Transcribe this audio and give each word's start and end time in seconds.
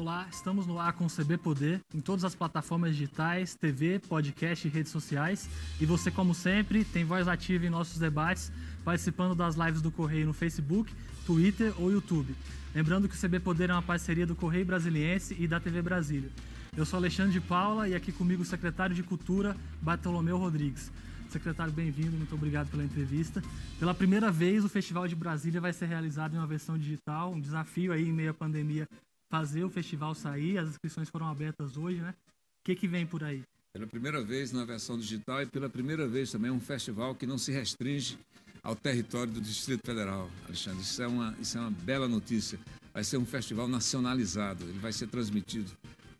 Olá, 0.00 0.28
estamos 0.30 0.64
no 0.64 0.78
ar 0.78 0.92
com 0.92 1.06
o 1.06 1.10
CB 1.10 1.38
Poder, 1.38 1.80
em 1.92 2.00
todas 2.00 2.24
as 2.24 2.32
plataformas 2.32 2.92
digitais, 2.94 3.56
TV, 3.56 3.98
podcast 3.98 4.64
e 4.64 4.70
redes 4.70 4.92
sociais. 4.92 5.50
E 5.80 5.84
você, 5.84 6.08
como 6.08 6.36
sempre, 6.36 6.84
tem 6.84 7.04
voz 7.04 7.26
ativa 7.26 7.66
em 7.66 7.68
nossos 7.68 7.98
debates, 7.98 8.52
participando 8.84 9.34
das 9.34 9.56
lives 9.56 9.82
do 9.82 9.90
Correio 9.90 10.24
no 10.24 10.32
Facebook, 10.32 10.94
Twitter 11.26 11.74
ou 11.80 11.90
YouTube. 11.90 12.32
Lembrando 12.72 13.08
que 13.08 13.16
o 13.16 13.20
CB 13.20 13.40
Poder 13.40 13.70
é 13.70 13.72
uma 13.72 13.82
parceria 13.82 14.24
do 14.24 14.36
Correio 14.36 14.64
Brasiliense 14.64 15.34
e 15.36 15.48
da 15.48 15.58
TV 15.58 15.82
Brasília. 15.82 16.30
Eu 16.76 16.86
sou 16.86 16.96
Alexandre 16.96 17.32
de 17.32 17.40
Paula 17.40 17.88
e 17.88 17.94
aqui 17.96 18.12
comigo 18.12 18.42
o 18.42 18.46
secretário 18.46 18.94
de 18.94 19.02
Cultura, 19.02 19.56
Bartolomeu 19.82 20.38
Rodrigues. 20.38 20.92
Secretário, 21.28 21.72
bem-vindo, 21.72 22.16
muito 22.16 22.36
obrigado 22.36 22.70
pela 22.70 22.84
entrevista. 22.84 23.42
Pela 23.80 23.92
primeira 23.92 24.30
vez, 24.30 24.64
o 24.64 24.68
Festival 24.68 25.08
de 25.08 25.16
Brasília 25.16 25.60
vai 25.60 25.72
ser 25.72 25.86
realizado 25.86 26.36
em 26.36 26.38
uma 26.38 26.46
versão 26.46 26.78
digital, 26.78 27.32
um 27.32 27.40
desafio 27.40 27.92
aí 27.92 28.08
em 28.08 28.12
meio 28.12 28.30
à 28.30 28.34
pandemia 28.34 28.88
fazer 29.30 29.64
o 29.64 29.70
festival 29.70 30.14
sair. 30.14 30.58
As 30.58 30.70
inscrições 30.70 31.08
foram 31.08 31.26
abertas 31.26 31.76
hoje, 31.76 32.00
né? 32.00 32.14
O 32.60 32.64
que, 32.64 32.74
que 32.74 32.88
vem 32.88 33.06
por 33.06 33.22
aí? 33.22 33.42
Pela 33.72 33.86
primeira 33.86 34.22
vez 34.22 34.52
na 34.52 34.64
versão 34.64 34.98
digital 34.98 35.42
e 35.42 35.46
pela 35.46 35.68
primeira 35.68 36.08
vez 36.08 36.30
também 36.30 36.50
um 36.50 36.60
festival 36.60 37.14
que 37.14 37.26
não 37.26 37.38
se 37.38 37.52
restringe 37.52 38.18
ao 38.62 38.74
território 38.74 39.32
do 39.32 39.40
Distrito 39.40 39.86
Federal, 39.86 40.30
Alexandre. 40.46 40.80
Isso 40.80 41.02
é 41.02 41.06
uma, 41.06 41.36
isso 41.40 41.56
é 41.56 41.60
uma 41.60 41.70
bela 41.70 42.08
notícia. 42.08 42.58
Vai 42.92 43.04
ser 43.04 43.16
um 43.18 43.24
festival 43.24 43.68
nacionalizado. 43.68 44.64
Ele 44.64 44.78
vai 44.78 44.92
ser 44.92 45.06
transmitido 45.06 45.70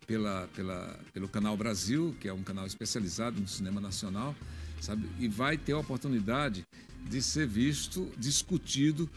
pela, 0.07 0.47
pela, 0.55 0.99
pelo 1.13 1.27
Canal 1.27 1.55
Brasil, 1.57 2.15
que 2.19 2.27
é 2.27 2.33
um 2.33 2.41
canal 2.43 2.65
especializado 2.65 3.39
no 3.39 3.47
cinema 3.47 3.81
nacional, 3.81 4.35
sabe? 4.81 5.07
E 5.19 5.27
vai 5.27 5.57
ter 5.57 5.73
a 5.73 5.77
oportunidade 5.77 6.65
de 7.07 7.21
ser 7.21 7.47
visto, 7.47 8.11
discutido 8.17 9.09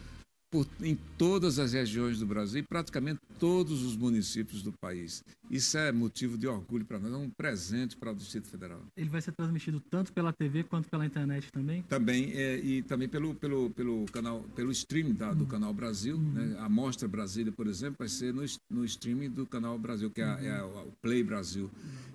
por, 0.53 0.69
em 0.83 0.95
todas 1.17 1.59
as 1.59 1.73
regiões 1.73 2.19
do 2.19 2.27
Brasil 2.27 2.61
e 2.61 2.63
praticamente 2.63 3.19
todos 3.39 3.83
os 3.83 3.97
municípios 3.97 4.63
do 4.63 4.71
país. 4.71 5.25
Isso 5.51 5.79
é 5.79 5.91
motivo 5.91 6.37
de 6.37 6.47
orgulho 6.47 6.85
para 6.85 6.99
nós, 6.99 7.13
é 7.13 7.17
um 7.17 7.31
presente 7.31 7.97
para 7.97 8.13
o 8.13 8.15
Distrito 8.15 8.49
Federal. 8.49 8.81
Ele 8.95 9.09
vai 9.09 9.23
ser 9.23 9.33
transmitido 9.33 9.81
tanto 9.81 10.13
pela 10.13 10.31
TV 10.31 10.63
quanto 10.63 10.91
pela 10.91 11.07
internet 11.07 11.51
também? 11.51 11.83
Também, 11.85 12.33
é, 12.35 12.59
e 12.59 12.83
também 12.83 13.09
pelo, 13.09 13.35
pelo, 13.35 13.71
pelo 13.71 14.05
canal, 14.13 14.43
pelo 14.55 14.71
stream 14.71 15.15
da, 15.15 15.33
do 15.33 15.45
uhum. 15.45 15.49
Canal 15.49 15.73
Brasil. 15.73 16.17
Uhum. 16.17 16.33
Né? 16.33 16.57
A 16.59 16.69
Mostra 16.69 17.09
Brasília, 17.09 17.51
por 17.51 17.67
exemplo, 17.67 17.97
vai 17.99 18.09
ser 18.09 18.35
no, 18.35 18.45
no 18.71 18.85
streaming 18.85 19.31
do 19.31 19.47
Canal 19.47 19.79
Brasil, 19.79 20.11
que 20.11 20.21
é, 20.21 20.27
uhum. 20.27 20.45
é 20.45 20.63
o 20.63 20.93
Play 21.01 21.25
Brasil. 21.25 21.71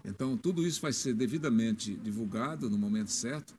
Então, 0.06 0.38
tudo 0.38 0.66
isso 0.66 0.80
vai 0.80 0.94
ser 0.94 1.14
devidamente 1.14 1.96
divulgado 1.96 2.70
no 2.70 2.78
momento 2.78 3.12
certo 3.12 3.56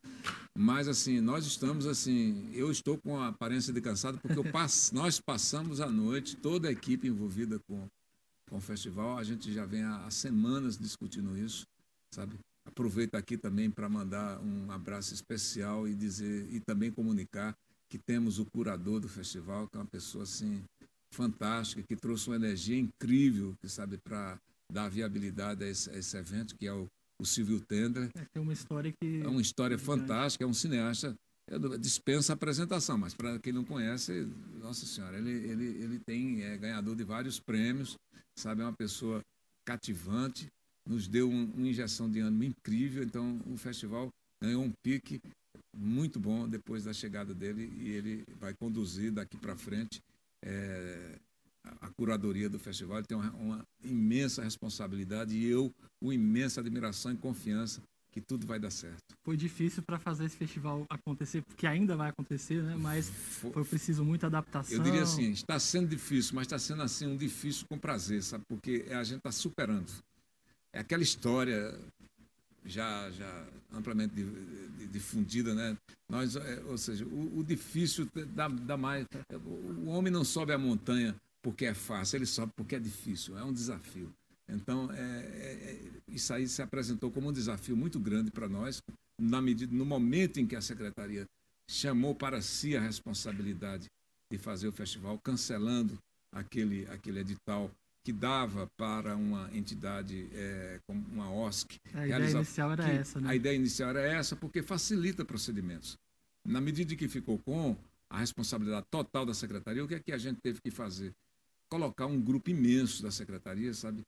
mas 0.61 0.89
assim, 0.89 1.20
nós 1.20 1.47
estamos 1.47 1.87
assim, 1.87 2.51
eu 2.53 2.69
estou 2.69 2.98
com 2.98 3.17
a 3.17 3.28
aparência 3.28 3.73
de 3.73 3.81
cansado 3.81 4.19
porque 4.19 4.42
passo, 4.51 4.92
nós 4.92 5.20
passamos 5.20 5.81
a 5.81 5.89
noite, 5.89 6.34
toda 6.37 6.69
a 6.69 6.73
equipe 6.73 7.06
envolvida 7.06 7.61
com, 7.61 7.89
com 8.51 8.56
o 8.56 8.61
festival, 8.61 9.19
a 9.19 9.23
gente 9.23 9.53
já 9.53 9.64
vem 9.64 9.84
há, 9.84 10.05
há 10.05 10.11
semanas 10.11 10.77
discutindo 10.77 11.39
isso, 11.39 11.64
sabe? 12.12 12.36
Aproveito 12.67 13.14
aqui 13.14 13.39
também 13.39 13.70
para 13.70 13.89
mandar 13.89 14.41
um 14.41 14.69
abraço 14.73 15.14
especial 15.14 15.86
e 15.86 15.95
dizer 15.95 16.53
e 16.53 16.59
também 16.59 16.91
comunicar 16.91 17.56
que 17.89 17.97
temos 17.97 18.41
o 18.41 18.45
curador 18.45 18.98
do 18.98 19.09
festival, 19.09 19.69
que 19.69 19.77
é 19.77 19.81
uma 19.81 19.86
pessoa 19.86 20.25
assim 20.25 20.64
fantástica, 21.14 21.84
que 21.84 21.95
trouxe 21.95 22.29
uma 22.29 22.36
energia 22.36 22.77
incrível, 22.77 23.55
que 23.61 23.69
sabe 23.69 23.97
para 23.97 24.36
dar 24.73 24.89
viabilidade 24.89 25.62
a 25.62 25.69
esse, 25.69 25.89
a 25.89 25.97
esse 25.97 26.17
evento, 26.17 26.56
que 26.56 26.67
é 26.67 26.73
o 26.73 26.89
o 27.20 27.24
Silvio 27.24 27.61
Tender. 27.61 28.11
É, 28.14 28.24
tem 28.33 28.42
uma 28.42 28.52
história 28.52 28.92
que. 28.92 29.20
É 29.22 29.28
uma 29.28 29.41
história 29.41 29.74
é 29.74 29.78
fantástica, 29.78 30.44
é 30.44 30.47
um 30.47 30.55
cineasta. 30.55 31.16
Dispensa 31.80 32.33
a 32.33 32.34
apresentação, 32.34 32.98
mas 32.98 33.14
para 33.14 33.38
quem 33.38 33.55
não 33.55 33.64
conhece, 33.64 34.28
nossa 34.61 34.84
senhora, 34.84 35.16
ele, 35.16 35.30
ele, 35.30 35.64
ele 35.83 35.98
tem 35.98 36.42
é 36.42 36.58
ganhador 36.58 36.94
de 36.94 37.02
vários 37.05 37.41
prêmios, 37.41 37.96
sabe? 38.36 38.61
É 38.61 38.64
uma 38.64 38.74
pessoa 38.74 39.22
cativante, 39.64 40.46
nos 40.86 41.08
deu 41.08 41.28
um, 41.30 41.50
uma 41.56 41.69
injeção 41.69 42.11
de 42.11 42.20
ânimo 42.20 42.44
incrível. 42.44 43.02
Então, 43.02 43.40
o 43.46 43.57
festival 43.57 44.11
ganhou 44.42 44.62
um 44.62 44.73
pique 44.83 45.23
muito 45.74 46.20
bom 46.20 46.48
depois 46.48 46.84
da 46.84 46.92
chegada 46.92 47.34
dele 47.34 47.73
e 47.78 47.89
ele 47.89 48.24
vai 48.39 48.52
conduzir 48.55 49.11
daqui 49.11 49.36
para 49.39 49.57
frente 49.57 50.02
é, 50.45 51.18
a 51.80 51.89
curadoria 51.89 52.48
do 52.48 52.58
festival 52.58 53.02
tem 53.02 53.17
uma, 53.17 53.30
uma, 53.33 53.67
imensa 53.83 54.42
responsabilidade 54.42 55.36
e 55.36 55.46
eu 55.46 55.73
uma 56.01 56.14
imensa 56.14 56.61
admiração 56.61 57.12
e 57.12 57.17
confiança 57.17 57.83
que 58.11 58.20
tudo 58.20 58.46
vai 58.46 58.58
dar 58.58 58.70
certo. 58.70 59.14
Foi 59.23 59.36
difícil 59.36 59.83
para 59.83 59.98
fazer 59.98 60.24
esse 60.24 60.36
festival 60.36 60.86
acontecer, 60.89 61.42
porque 61.42 61.67
ainda 61.67 61.96
vai 61.96 62.11
acontecer, 62.11 62.62
né? 62.62 62.74
Mas 62.77 63.08
foi, 63.08 63.52
foi 63.52 63.64
preciso 63.64 64.05
muita 64.05 64.27
adaptação. 64.27 64.77
Eu 64.77 64.83
diria 64.83 65.02
assim, 65.02 65.30
está 65.30 65.58
sendo 65.58 65.89
difícil, 65.89 66.34
mas 66.34 66.46
está 66.46 66.58
sendo 66.58 66.83
assim 66.83 67.07
um 67.07 67.17
difícil 67.17 67.67
com 67.68 67.78
prazer, 67.78 68.23
sabe? 68.23 68.45
Porque 68.48 68.86
a 68.90 69.05
gente 69.05 69.18
está 69.18 69.30
superando. 69.30 69.92
É 70.73 70.80
aquela 70.80 71.02
história 71.02 71.78
já 72.64 73.11
já 73.11 73.46
amplamente 73.73 74.14
difundida, 74.90 75.55
né? 75.55 75.77
Nós, 76.08 76.36
é, 76.36 76.62
ou 76.67 76.78
seja, 76.78 77.05
o, 77.05 77.39
o 77.39 77.45
difícil 77.45 78.08
dá, 78.34 78.48
dá 78.48 78.77
mais. 78.77 79.07
O 79.45 79.90
homem 79.90 80.12
não 80.12 80.24
sobe 80.24 80.52
a 80.52 80.58
montanha 80.58 81.14
porque 81.43 81.65
é 81.67 81.75
fácil, 81.75 82.17
ele 82.17 82.27
sobe 82.27 82.53
porque 82.57 82.77
é 82.77 82.81
difícil, 82.81 83.39
é 83.39 83.45
um 83.45 83.53
desafio. 83.53 84.13
Então, 84.49 84.91
é, 84.93 84.97
é, 84.97 85.01
é 85.01 85.91
isso 86.09 86.33
aí 86.33 86.49
se 86.49 86.63
apresentou 86.63 87.11
como 87.11 87.29
um 87.29 87.33
desafio 87.33 87.77
muito 87.77 88.01
grande 88.01 88.31
para 88.31 88.49
nós, 88.49 88.83
na 89.21 89.43
medida, 89.43 89.75
no 89.75 89.85
momento 89.85 90.41
em 90.41 90.47
que 90.47 90.57
a 90.57 90.61
secretaria 90.61 91.27
chamou 91.69 92.15
para 92.15 92.41
si 92.41 92.77
a 92.77 92.81
responsabilidade 92.81 93.87
de 94.31 94.39
fazer 94.39 94.69
o 94.69 94.73
festival, 94.73 95.19
cancelando 95.19 95.99
aquele, 96.33 96.87
aquele 96.87 97.21
edital 97.21 97.70
que 98.05 98.13
dava 98.13 98.67
para 98.77 99.17
uma 99.17 99.55
entidade 99.55 100.29
é, 100.33 100.81
como 100.87 101.05
uma 101.09 101.31
OSC. 101.31 101.79
A 101.93 102.07
ideia 102.07 102.31
inicial 102.31 102.73
era 102.73 102.89
essa, 102.89 103.20
né? 103.20 103.29
A 103.29 103.35
ideia 103.35 103.55
inicial 103.55 103.91
era 103.91 104.01
essa, 104.01 104.35
porque 104.35 104.63
facilita 104.63 105.25
procedimentos. 105.25 105.99
Na 106.47 106.61
medida 106.61 106.97
que 106.97 107.09
ficou 107.09 107.39
com 107.39 107.77
a 108.09 108.19
responsabilidade 108.19 108.87
total 108.91 109.27
da 109.27 109.35
secretaria, 109.35 109.85
o 109.85 109.89
que 109.89 109.95
é 109.95 110.01
que 110.01 110.13
a 110.13 110.19
gente 110.19 110.41
teve 110.41 110.61
que 110.61 110.70
fazer? 110.70 111.13
Colocar 111.70 112.06
um 112.06 112.20
grupo 112.20 112.51
imenso 112.51 113.02
da 113.02 113.11
secretaria, 113.11 113.73
sabe, 113.74 114.02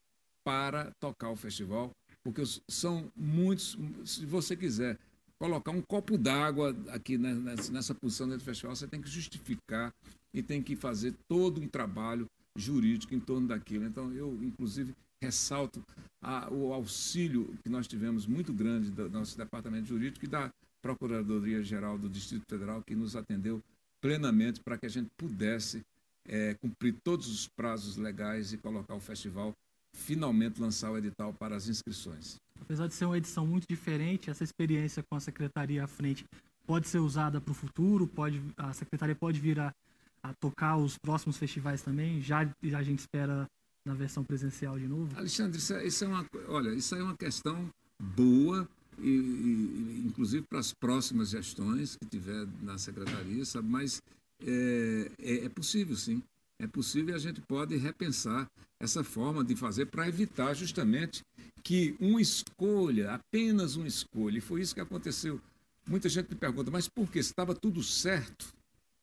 para 0.44 0.90
tocar 1.00 1.30
o 1.30 1.36
festival, 1.36 1.90
porque 2.22 2.42
são 2.68 3.10
muitos. 3.16 3.78
Se 4.04 4.24
você 4.24 4.56
quiser 4.56 4.98
colocar 5.38 5.70
um 5.70 5.82
copo 5.82 6.18
d'água 6.18 6.76
aqui 6.88 7.16
nessa, 7.16 7.94
posição 7.94 8.26
dentro 8.26 8.42
do 8.42 8.44
festival, 8.44 8.76
você 8.76 8.86
tem 8.86 9.00
que 9.00 9.08
justificar 9.08 9.92
e 10.34 10.42
tem 10.42 10.62
que 10.62 10.76
fazer 10.76 11.14
todo 11.28 11.60
um 11.60 11.68
trabalho 11.68 12.26
jurídico 12.56 13.14
em 13.14 13.20
torno 13.20 13.48
daquilo. 13.48 13.84
Então, 13.86 14.12
eu, 14.12 14.38
inclusive, 14.42 14.94
ressalto 15.22 15.82
a, 16.22 16.50
o 16.52 16.72
auxílio 16.72 17.54
que 17.62 17.70
nós 17.70 17.86
tivemos 17.86 18.26
muito 18.26 18.52
grande 18.52 18.90
do 18.90 19.08
nosso 19.08 19.36
departamento 19.36 19.86
jurídico 19.86 20.24
e 20.24 20.28
da 20.28 20.50
Procuradoria-Geral 20.82 21.98
do 21.98 22.08
Distrito 22.08 22.44
Federal, 22.48 22.82
que 22.82 22.94
nos 22.94 23.16
atendeu 23.16 23.62
plenamente 24.00 24.60
para 24.60 24.78
que 24.78 24.86
a 24.86 24.90
gente 24.90 25.10
pudesse 25.16 25.82
é, 26.30 26.54
cumprir 26.54 26.94
todos 27.02 27.26
os 27.28 27.48
prazos 27.48 27.96
legais 27.96 28.52
e 28.52 28.56
colocar 28.56 28.94
o 28.94 29.00
festival 29.00 29.52
finalmente 29.92 30.60
lançar 30.60 30.92
o 30.92 30.96
edital 30.96 31.34
para 31.34 31.56
as 31.56 31.68
inscrições. 31.68 32.36
Apesar 32.60 32.86
de 32.86 32.94
ser 32.94 33.04
uma 33.06 33.18
edição 33.18 33.44
muito 33.44 33.66
diferente, 33.68 34.30
essa 34.30 34.44
experiência 34.44 35.02
com 35.02 35.16
a 35.16 35.20
secretaria 35.20 35.82
à 35.82 35.86
frente 35.88 36.24
pode 36.64 36.86
ser 36.86 37.00
usada 37.00 37.40
para 37.40 37.50
o 37.50 37.54
futuro, 37.54 38.06
pode 38.06 38.40
a 38.56 38.72
secretaria 38.72 39.16
pode 39.16 39.40
vir 39.40 39.58
a, 39.58 39.74
a, 40.22 40.32
tocar 40.34 40.76
os 40.76 40.96
próximos 40.96 41.36
festivais 41.36 41.82
também, 41.82 42.22
já 42.22 42.40
a 42.40 42.82
gente 42.82 43.00
espera 43.00 43.48
na 43.84 43.94
versão 43.94 44.22
presencial 44.22 44.78
de 44.78 44.86
novo? 44.86 45.18
Alexandre, 45.18 45.58
isso 45.58 45.74
é, 45.74 45.84
isso 45.84 46.04
é 46.04 46.06
uma, 46.06 46.26
olha, 46.46 46.70
isso 46.70 46.94
é 46.94 47.02
uma 47.02 47.16
questão 47.16 47.68
boa 47.98 48.68
e, 49.00 49.08
e, 49.08 50.04
inclusive 50.06 50.46
para 50.48 50.60
as 50.60 50.72
próximas 50.72 51.30
gestões 51.30 51.96
que 51.96 52.06
tiver 52.06 52.46
na 52.62 52.78
secretaria, 52.78 53.44
sabe? 53.44 53.68
Mas 53.68 54.00
é, 54.46 55.10
é, 55.18 55.44
é 55.46 55.48
possível, 55.48 55.96
sim. 55.96 56.22
É 56.58 56.66
possível 56.66 57.14
e 57.14 57.16
a 57.16 57.18
gente 57.18 57.40
pode 57.40 57.76
repensar 57.76 58.50
essa 58.78 59.02
forma 59.02 59.42
de 59.42 59.56
fazer 59.56 59.86
para 59.86 60.08
evitar 60.08 60.54
justamente 60.54 61.22
que 61.62 61.96
uma 61.98 62.20
escolha, 62.20 63.12
apenas 63.12 63.76
uma 63.76 63.88
escolha, 63.88 64.38
e 64.38 64.40
foi 64.40 64.60
isso 64.60 64.74
que 64.74 64.80
aconteceu. 64.80 65.40
Muita 65.86 66.08
gente 66.08 66.28
me 66.30 66.36
pergunta, 66.36 66.70
mas 66.70 66.88
por 66.88 67.10
que? 67.10 67.22
Se 67.22 67.30
estava 67.30 67.54
tudo 67.54 67.82
certo, 67.82 68.52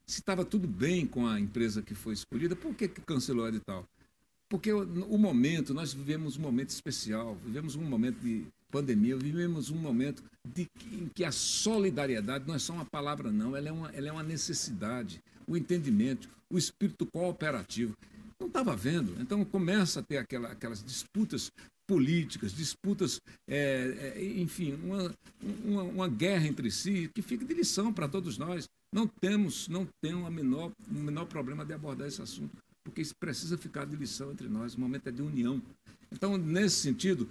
se 0.06 0.20
estava 0.20 0.44
tudo 0.44 0.66
bem 0.66 1.06
com 1.06 1.26
a 1.26 1.38
empresa 1.38 1.82
que 1.82 1.94
foi 1.94 2.14
escolhida, 2.14 2.56
por 2.56 2.74
que, 2.74 2.88
que 2.88 3.00
cancelou 3.00 3.44
o 3.44 3.48
edital? 3.48 3.86
Porque 4.48 4.72
o, 4.72 4.82
o 5.04 5.18
momento, 5.18 5.74
nós 5.74 5.92
vivemos 5.92 6.36
um 6.36 6.40
momento 6.40 6.70
especial, 6.70 7.36
vivemos 7.44 7.76
um 7.76 7.82
momento 7.82 8.18
de 8.20 8.46
pandemia, 8.70 9.16
vivemos 9.16 9.70
um 9.70 9.76
momento 9.76 10.22
de, 10.44 10.66
em 10.92 11.08
que 11.08 11.24
a 11.24 11.32
solidariedade 11.32 12.46
não 12.46 12.54
é 12.54 12.58
só 12.58 12.72
uma 12.72 12.84
palavra, 12.84 13.30
não, 13.30 13.56
ela 13.56 13.68
é 13.68 13.72
uma, 13.72 13.90
ela 13.90 14.08
é 14.08 14.12
uma 14.12 14.22
necessidade, 14.22 15.22
o 15.48 15.56
entendimento, 15.56 16.28
o 16.50 16.58
espírito 16.58 17.06
cooperativo. 17.06 17.96
Não 18.38 18.46
estava 18.46 18.76
vendo, 18.76 19.20
então 19.20 19.44
começa 19.44 19.98
a 19.98 20.02
ter 20.02 20.18
aquela, 20.18 20.52
aquelas 20.52 20.82
disputas 20.84 21.50
políticas, 21.88 22.52
disputas, 22.52 23.20
é, 23.48 24.14
é, 24.16 24.24
enfim, 24.40 24.74
uma, 24.74 25.14
uma, 25.64 25.82
uma, 25.82 26.08
guerra 26.08 26.46
entre 26.46 26.70
si 26.70 27.10
que 27.14 27.22
fica 27.22 27.44
de 27.44 27.54
lição 27.54 27.92
para 27.92 28.06
todos 28.06 28.36
nós. 28.36 28.68
Não 28.92 29.06
temos, 29.06 29.68
não 29.68 29.88
tem 30.00 30.12
a 30.12 30.30
menor, 30.30 30.70
o 30.88 30.94
menor 30.94 31.24
problema 31.24 31.64
de 31.64 31.72
abordar 31.72 32.06
esse 32.06 32.20
assunto, 32.20 32.56
porque 32.84 33.00
isso 33.00 33.14
precisa 33.18 33.56
ficar 33.56 33.86
de 33.86 33.96
lição 33.96 34.30
entre 34.30 34.48
nós, 34.48 34.74
o 34.74 34.80
momento 34.80 35.08
é 35.08 35.12
de 35.12 35.22
união. 35.22 35.60
Então, 36.12 36.36
nesse 36.36 36.76
sentido, 36.76 37.28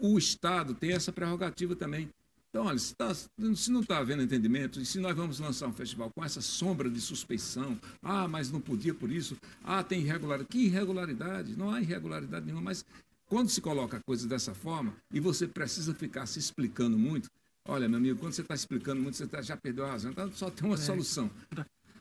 o 0.00 0.18
Estado 0.18 0.74
tem 0.74 0.92
essa 0.92 1.12
prerrogativa 1.12 1.76
também. 1.76 2.08
Então, 2.54 2.66
olha, 2.66 2.78
se, 2.78 2.94
tá, 2.94 3.12
se 3.12 3.68
não 3.68 3.80
está 3.80 3.98
havendo 3.98 4.22
entendimento, 4.22 4.80
e 4.80 4.86
se 4.86 5.00
nós 5.00 5.16
vamos 5.16 5.40
lançar 5.40 5.66
um 5.66 5.72
festival 5.72 6.08
com 6.14 6.24
essa 6.24 6.40
sombra 6.40 6.88
de 6.88 7.00
suspeição, 7.00 7.76
ah, 8.00 8.28
mas 8.28 8.48
não 8.48 8.60
podia 8.60 8.94
por 8.94 9.10
isso, 9.10 9.36
ah, 9.64 9.82
tem 9.82 10.02
irregularidade. 10.02 10.50
Que 10.50 10.66
irregularidade? 10.66 11.56
Não 11.56 11.72
há 11.72 11.80
irregularidade 11.80 12.46
nenhuma, 12.46 12.62
mas 12.62 12.84
quando 13.26 13.48
se 13.48 13.60
coloca 13.60 13.96
a 13.96 14.00
coisa 14.00 14.28
dessa 14.28 14.54
forma 14.54 14.94
e 15.12 15.18
você 15.18 15.48
precisa 15.48 15.92
ficar 15.96 16.26
se 16.26 16.38
explicando 16.38 16.96
muito, 16.96 17.28
olha, 17.66 17.88
meu 17.88 17.98
amigo, 17.98 18.20
quando 18.20 18.34
você 18.34 18.42
está 18.42 18.54
explicando 18.54 19.02
muito, 19.02 19.16
você 19.16 19.26
tá, 19.26 19.42
já 19.42 19.56
perdeu 19.56 19.84
a 19.86 19.90
razão. 19.90 20.12
Então, 20.12 20.30
só 20.30 20.48
tem 20.48 20.64
uma 20.64 20.76
é. 20.76 20.78
solução. 20.78 21.28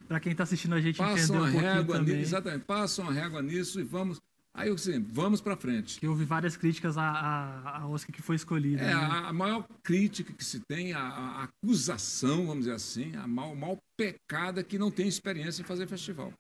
Para 0.08 0.20
quem 0.20 0.34
está 0.34 0.44
assistindo 0.44 0.76
a 0.76 0.82
gente 0.82 0.98
passa 0.98 1.34
uma 1.34 1.48
um 1.48 1.52
régua 1.52 2.00
nisso, 2.00 2.16
exatamente, 2.16 2.66
passa 2.66 3.02
uma 3.02 3.12
régua 3.12 3.42
nisso 3.42 3.80
e 3.80 3.84
vamos 3.84 4.22
Aí 4.56 4.70
eu 4.70 4.76
disse, 4.76 5.00
vamos 5.00 5.42
para 5.42 5.58
frente. 5.58 6.00
Que 6.00 6.08
houve 6.08 6.26
várias 6.26 6.56
críticas 6.56 6.96
à, 6.96 7.04
à, 7.04 7.78
à 7.80 7.88
Oscar 7.88 8.16
que 8.16 8.22
foi 8.22 8.36
escolhida. 8.36 8.84
É, 8.84 8.86
né? 8.86 8.94
a, 8.94 9.34
maior 9.34 9.68
crítica 9.82 10.32
que 10.32 10.46
se 10.46 10.60
tem, 10.60 10.94
a, 10.94 11.00
a 11.00 11.44
acusação, 11.46 12.46
vamos 12.46 12.66
dizer 12.66 12.76
assim, 12.76 13.16
a 13.16 13.28
mal, 13.28 13.56
mal 13.56 13.80
pecada 13.98 14.62
é 14.62 14.64
que 14.64 14.78
não 14.78 14.92
tem 14.92 15.08
experiência 15.08 15.64
em 15.64 15.66
fazer 15.66 15.88
festival. 15.88 16.32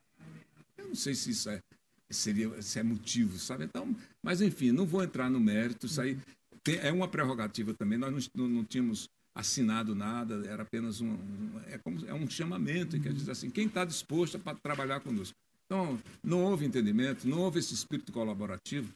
Eu 0.77 0.89
não 0.89 0.95
sei 0.95 1.15
se 1.15 1.31
isso 1.31 1.49
é, 1.49 1.59
seria, 2.11 2.61
se 2.61 2.77
é 2.77 2.83
motivo, 2.83 3.39
sabe? 3.39 3.65
Então, 3.65 3.95
mas 4.23 4.41
enfim, 4.41 4.71
não 4.71 4.85
vou 4.85 5.03
entrar 5.03 5.29
no 5.29 5.39
mérito, 5.39 5.87
isso 5.87 5.99
aí 5.99 6.17
tem, 6.63 6.77
é 6.77 6.91
uma 6.91 7.07
prerrogativa 7.07 7.73
também, 7.73 7.97
nós 7.97 8.29
não, 8.35 8.47
não, 8.47 8.63
tínhamos 8.63 9.09
assinado 9.35 9.95
nada, 9.95 10.47
era 10.47 10.61
apenas 10.61 11.01
um, 11.01 11.09
um, 11.09 11.61
é, 11.67 11.79
como, 11.79 12.05
é 12.05 12.13
um 12.13 12.29
chamamento, 12.29 12.99
quer 12.99 13.11
dizer 13.11 13.31
assim, 13.31 13.49
quem 13.49 13.65
está 13.65 13.83
disposto 13.83 14.37
para 14.39 14.55
trabalhar 14.55 14.99
conosco. 14.99 15.35
Então, 15.65 15.99
não 16.23 16.43
houve 16.43 16.65
entendimento, 16.65 17.27
não 17.27 17.39
houve 17.39 17.59
esse 17.59 17.73
espírito 17.73 18.11
colaborativo. 18.11 18.93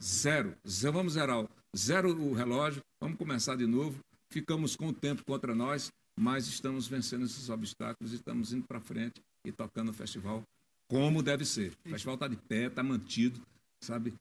Zero. 0.00 0.54
Vamos 0.92 1.14
zerar. 1.14 1.46
Zero 1.76 2.10
o 2.20 2.32
relógio, 2.32 2.82
vamos 3.00 3.18
começar 3.18 3.56
de 3.56 3.66
novo. 3.66 3.98
Ficamos 4.30 4.76
com 4.76 4.88
o 4.88 4.92
tempo 4.92 5.24
contra 5.24 5.54
nós, 5.54 5.92
mas 6.18 6.46
estamos 6.46 6.86
vencendo 6.86 7.24
esses 7.24 7.48
obstáculos 7.48 8.12
e 8.12 8.16
estamos 8.16 8.52
indo 8.52 8.66
para 8.66 8.80
frente 8.80 9.20
e 9.44 9.52
tocando 9.52 9.90
o 9.90 9.94
festival 9.94 10.42
como 10.88 11.22
deve 11.22 11.44
ser. 11.44 11.72
O 11.84 11.90
festival 11.90 12.14
está 12.14 12.28
de 12.28 12.36
pé, 12.36 12.66
está 12.66 12.82
mantido, 12.82 13.40
sabe? 13.80 14.14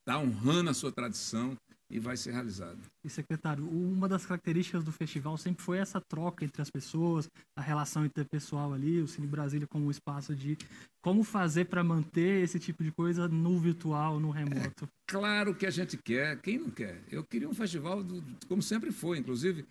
Está 0.00 0.18
honrando 0.18 0.70
a 0.70 0.74
sua 0.74 0.92
tradição 0.92 1.56
e 1.92 1.98
vai 1.98 2.16
ser 2.16 2.32
realizado. 2.32 2.78
E 3.04 3.10
secretário, 3.10 3.68
uma 3.68 4.08
das 4.08 4.24
características 4.24 4.82
do 4.82 4.90
festival 4.90 5.36
sempre 5.36 5.62
foi 5.62 5.76
essa 5.76 6.00
troca 6.00 6.42
entre 6.42 6.62
as 6.62 6.70
pessoas, 6.70 7.28
a 7.54 7.60
relação 7.60 8.06
interpessoal 8.06 8.72
ali, 8.72 9.02
o 9.02 9.06
Cine 9.06 9.26
Brasília 9.26 9.66
como 9.68 9.86
um 9.86 9.90
espaço 9.90 10.34
de 10.34 10.56
como 11.02 11.22
fazer 11.22 11.66
para 11.66 11.84
manter 11.84 12.42
esse 12.42 12.58
tipo 12.58 12.82
de 12.82 12.90
coisa 12.90 13.28
no 13.28 13.58
virtual, 13.58 14.18
no 14.18 14.30
remoto. 14.30 14.84
É, 14.84 14.88
claro 15.06 15.54
que 15.54 15.66
a 15.66 15.70
gente 15.70 15.98
quer, 15.98 16.40
quem 16.40 16.58
não 16.58 16.70
quer? 16.70 17.02
Eu 17.10 17.22
queria 17.24 17.48
um 17.48 17.54
festival 17.54 18.02
do, 18.02 18.24
como 18.48 18.62
sempre 18.62 18.90
foi, 18.90 19.18
inclusive, 19.18 19.66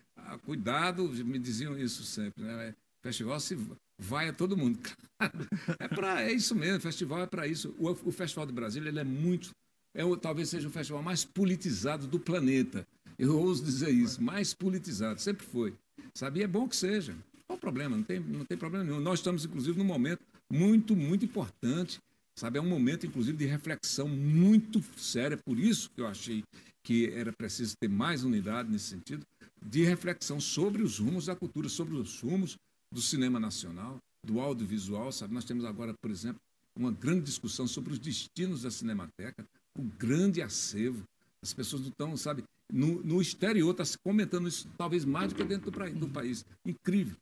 cuidado, 0.45 1.09
me 1.25 1.39
diziam 1.39 1.77
isso 1.77 2.03
sempre, 2.03 2.43
né? 2.43 2.75
Festival 3.01 3.39
se 3.39 3.57
vai 3.99 4.29
a 4.29 4.33
todo 4.33 4.55
mundo. 4.55 4.79
é 5.79 5.87
para 5.87 6.21
é 6.21 6.31
isso 6.31 6.53
mesmo, 6.53 6.81
festival 6.81 7.21
é 7.21 7.25
para 7.25 7.47
isso. 7.47 7.73
O, 7.79 7.89
o 7.89 8.11
Festival 8.11 8.45
de 8.45 8.53
Brasília 8.53 8.89
ele 8.89 8.99
é 8.99 9.03
muito 9.03 9.49
é, 9.93 10.03
talvez 10.17 10.49
seja 10.49 10.67
o 10.67 10.71
festival 10.71 11.03
mais 11.03 11.25
politizado 11.25 12.07
do 12.07 12.19
planeta. 12.19 12.87
Eu 13.17 13.37
ouso 13.39 13.63
dizer 13.63 13.89
isso, 13.89 14.21
mais 14.21 14.53
politizado, 14.53 15.21
sempre 15.21 15.45
foi. 15.45 15.73
Sabe? 16.13 16.39
E 16.39 16.43
é 16.43 16.47
bom 16.47 16.67
que 16.67 16.75
seja. 16.75 17.15
Qual 17.45 17.57
o 17.57 17.59
problema? 17.59 17.95
Não 17.95 18.03
tem, 18.03 18.19
não 18.19 18.45
tem 18.45 18.57
problema 18.57 18.85
nenhum. 18.85 18.99
Nós 18.99 19.19
estamos, 19.19 19.45
inclusive, 19.45 19.77
num 19.77 19.85
momento 19.85 20.21
muito, 20.49 20.95
muito 20.95 21.25
importante. 21.25 21.99
Sabe? 22.35 22.57
É 22.57 22.61
um 22.61 22.67
momento, 22.67 23.05
inclusive, 23.05 23.37
de 23.37 23.45
reflexão 23.45 24.07
muito 24.07 24.81
séria. 24.97 25.37
Por 25.37 25.59
isso 25.59 25.89
que 25.91 26.01
eu 26.01 26.07
achei 26.07 26.43
que 26.83 27.07
era 27.11 27.31
preciso 27.31 27.75
ter 27.79 27.89
mais 27.89 28.23
unidade 28.23 28.71
nesse 28.71 28.85
sentido, 28.85 29.25
de 29.61 29.83
reflexão 29.83 30.39
sobre 30.39 30.81
os 30.81 30.97
rumos 30.97 31.25
da 31.25 31.35
cultura, 31.35 31.69
sobre 31.69 31.95
os 31.95 32.19
rumos 32.21 32.57
do 32.91 33.01
cinema 33.01 33.39
nacional, 33.39 33.97
do 34.25 34.39
audiovisual. 34.39 35.11
Sabe? 35.11 35.33
Nós 35.33 35.45
temos 35.45 35.65
agora, 35.65 35.93
por 36.01 36.09
exemplo, 36.09 36.41
uma 36.75 36.91
grande 36.91 37.25
discussão 37.25 37.67
sobre 37.67 37.93
os 37.93 37.99
destinos 37.99 38.63
da 38.63 38.71
Cinemateca, 38.71 39.45
o 39.77 39.83
grande 39.83 40.41
acervo. 40.41 41.03
As 41.41 41.53
pessoas 41.53 41.81
não 41.81 41.89
estão, 41.89 42.17
sabe, 42.17 42.43
no, 42.71 43.03
no 43.03 43.21
exterior 43.21 43.71
está 43.71 43.83
se 43.83 43.97
comentando 43.97 44.47
isso 44.47 44.67
talvez 44.77 45.03
mais 45.03 45.29
do 45.29 45.35
que 45.35 45.43
dentro 45.43 45.69
do, 45.69 45.99
do, 45.99 46.07
país. 46.07 46.45
Incrível. 46.65 47.17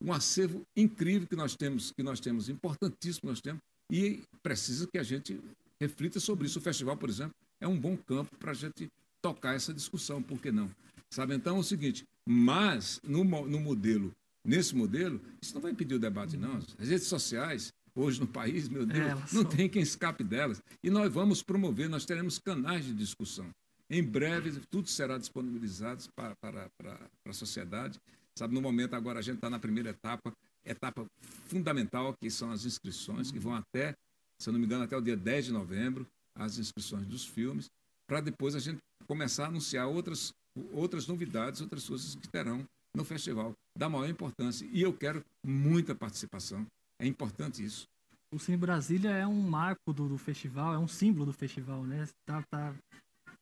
Um 0.00 0.12
acervo 0.12 0.62
incrível 0.76 1.26
que 1.26 1.36
nós 1.36 1.54
temos, 1.54 1.90
que 1.90 2.02
nós 2.02 2.20
temos, 2.20 2.48
importantíssimo 2.48 3.22
que 3.22 3.26
nós 3.26 3.40
temos, 3.40 3.62
e 3.90 4.22
precisa 4.42 4.86
que 4.86 4.98
a 4.98 5.02
gente 5.02 5.40
reflita 5.80 6.20
sobre 6.20 6.46
isso. 6.46 6.58
O 6.58 6.62
festival, 6.62 6.96
por 6.96 7.08
exemplo, 7.08 7.34
é 7.60 7.68
um 7.68 7.78
bom 7.78 7.96
campo 7.96 8.36
para 8.38 8.52
a 8.52 8.54
gente 8.54 8.88
tocar 9.22 9.54
essa 9.54 9.72
discussão, 9.72 10.22
por 10.22 10.40
que 10.40 10.50
não? 10.50 10.70
Sabe, 11.10 11.34
então 11.34 11.56
é 11.56 11.60
o 11.60 11.64
seguinte, 11.64 12.04
mas 12.26 13.00
no, 13.02 13.24
no 13.24 13.60
modelo, 13.60 14.12
nesse 14.44 14.74
modelo, 14.74 15.20
isso 15.42 15.54
não 15.54 15.60
vai 15.60 15.72
impedir 15.72 15.94
o 15.94 15.98
debate, 15.98 16.36
não. 16.36 16.56
As 16.56 16.88
redes 16.88 17.08
sociais, 17.08 17.72
hoje 17.94 18.20
no 18.20 18.26
país, 18.26 18.68
meu 18.68 18.86
Deus, 18.86 18.98
é, 18.98 19.14
não 19.14 19.26
são... 19.26 19.44
tem 19.44 19.68
quem 19.68 19.82
escape 19.82 20.24
delas. 20.24 20.62
E 20.82 20.90
nós 20.90 21.12
vamos 21.12 21.42
promover, 21.42 21.88
nós 21.88 22.04
teremos 22.04 22.38
canais 22.38 22.84
de 22.84 22.94
discussão. 22.94 23.48
Em 23.88 24.02
breve, 24.02 24.60
tudo 24.70 24.88
será 24.88 25.18
disponibilizado 25.18 26.04
para, 26.14 26.36
para, 26.36 26.70
para, 26.78 26.94
para 27.22 27.30
a 27.30 27.32
sociedade. 27.32 28.00
Sabe, 28.36 28.54
no 28.54 28.62
momento 28.62 28.94
agora 28.94 29.18
a 29.18 29.22
gente 29.22 29.36
está 29.36 29.50
na 29.50 29.58
primeira 29.58 29.90
etapa, 29.90 30.32
etapa 30.64 31.04
fundamental, 31.46 32.14
que 32.20 32.30
são 32.30 32.50
as 32.52 32.64
inscrições, 32.64 33.30
que 33.30 33.38
vão 33.38 33.54
até, 33.54 33.94
se 34.38 34.48
eu 34.48 34.52
não 34.52 34.60
me 34.60 34.66
engano, 34.66 34.84
até 34.84 34.96
o 34.96 35.00
dia 35.00 35.16
10 35.16 35.46
de 35.46 35.52
novembro, 35.52 36.06
as 36.34 36.58
inscrições 36.58 37.04
dos 37.06 37.24
filmes, 37.24 37.68
para 38.06 38.20
depois 38.20 38.54
a 38.54 38.60
gente 38.60 38.78
começar 39.06 39.44
a 39.44 39.48
anunciar 39.48 39.88
outras, 39.88 40.32
outras 40.72 41.06
novidades, 41.06 41.60
outras 41.60 41.86
coisas 41.86 42.14
que 42.14 42.28
terão 42.28 42.64
no 42.94 43.04
festival, 43.04 43.52
da 43.76 43.88
maior 43.88 44.08
importância. 44.08 44.66
E 44.72 44.80
eu 44.82 44.92
quero 44.92 45.24
muita 45.44 45.94
participação 45.94 46.66
é 47.00 47.06
importante 47.06 47.64
isso. 47.64 47.88
O 48.32 48.38
Cine 48.38 48.56
Brasília 48.56 49.10
é 49.10 49.26
um 49.26 49.40
marco 49.40 49.92
do, 49.92 50.08
do 50.08 50.16
festival, 50.16 50.72
é 50.72 50.78
um 50.78 50.86
símbolo 50.86 51.26
do 51.26 51.32
festival, 51.32 51.82
né? 51.82 52.06
Tá, 52.24 52.44
tá 52.48 52.74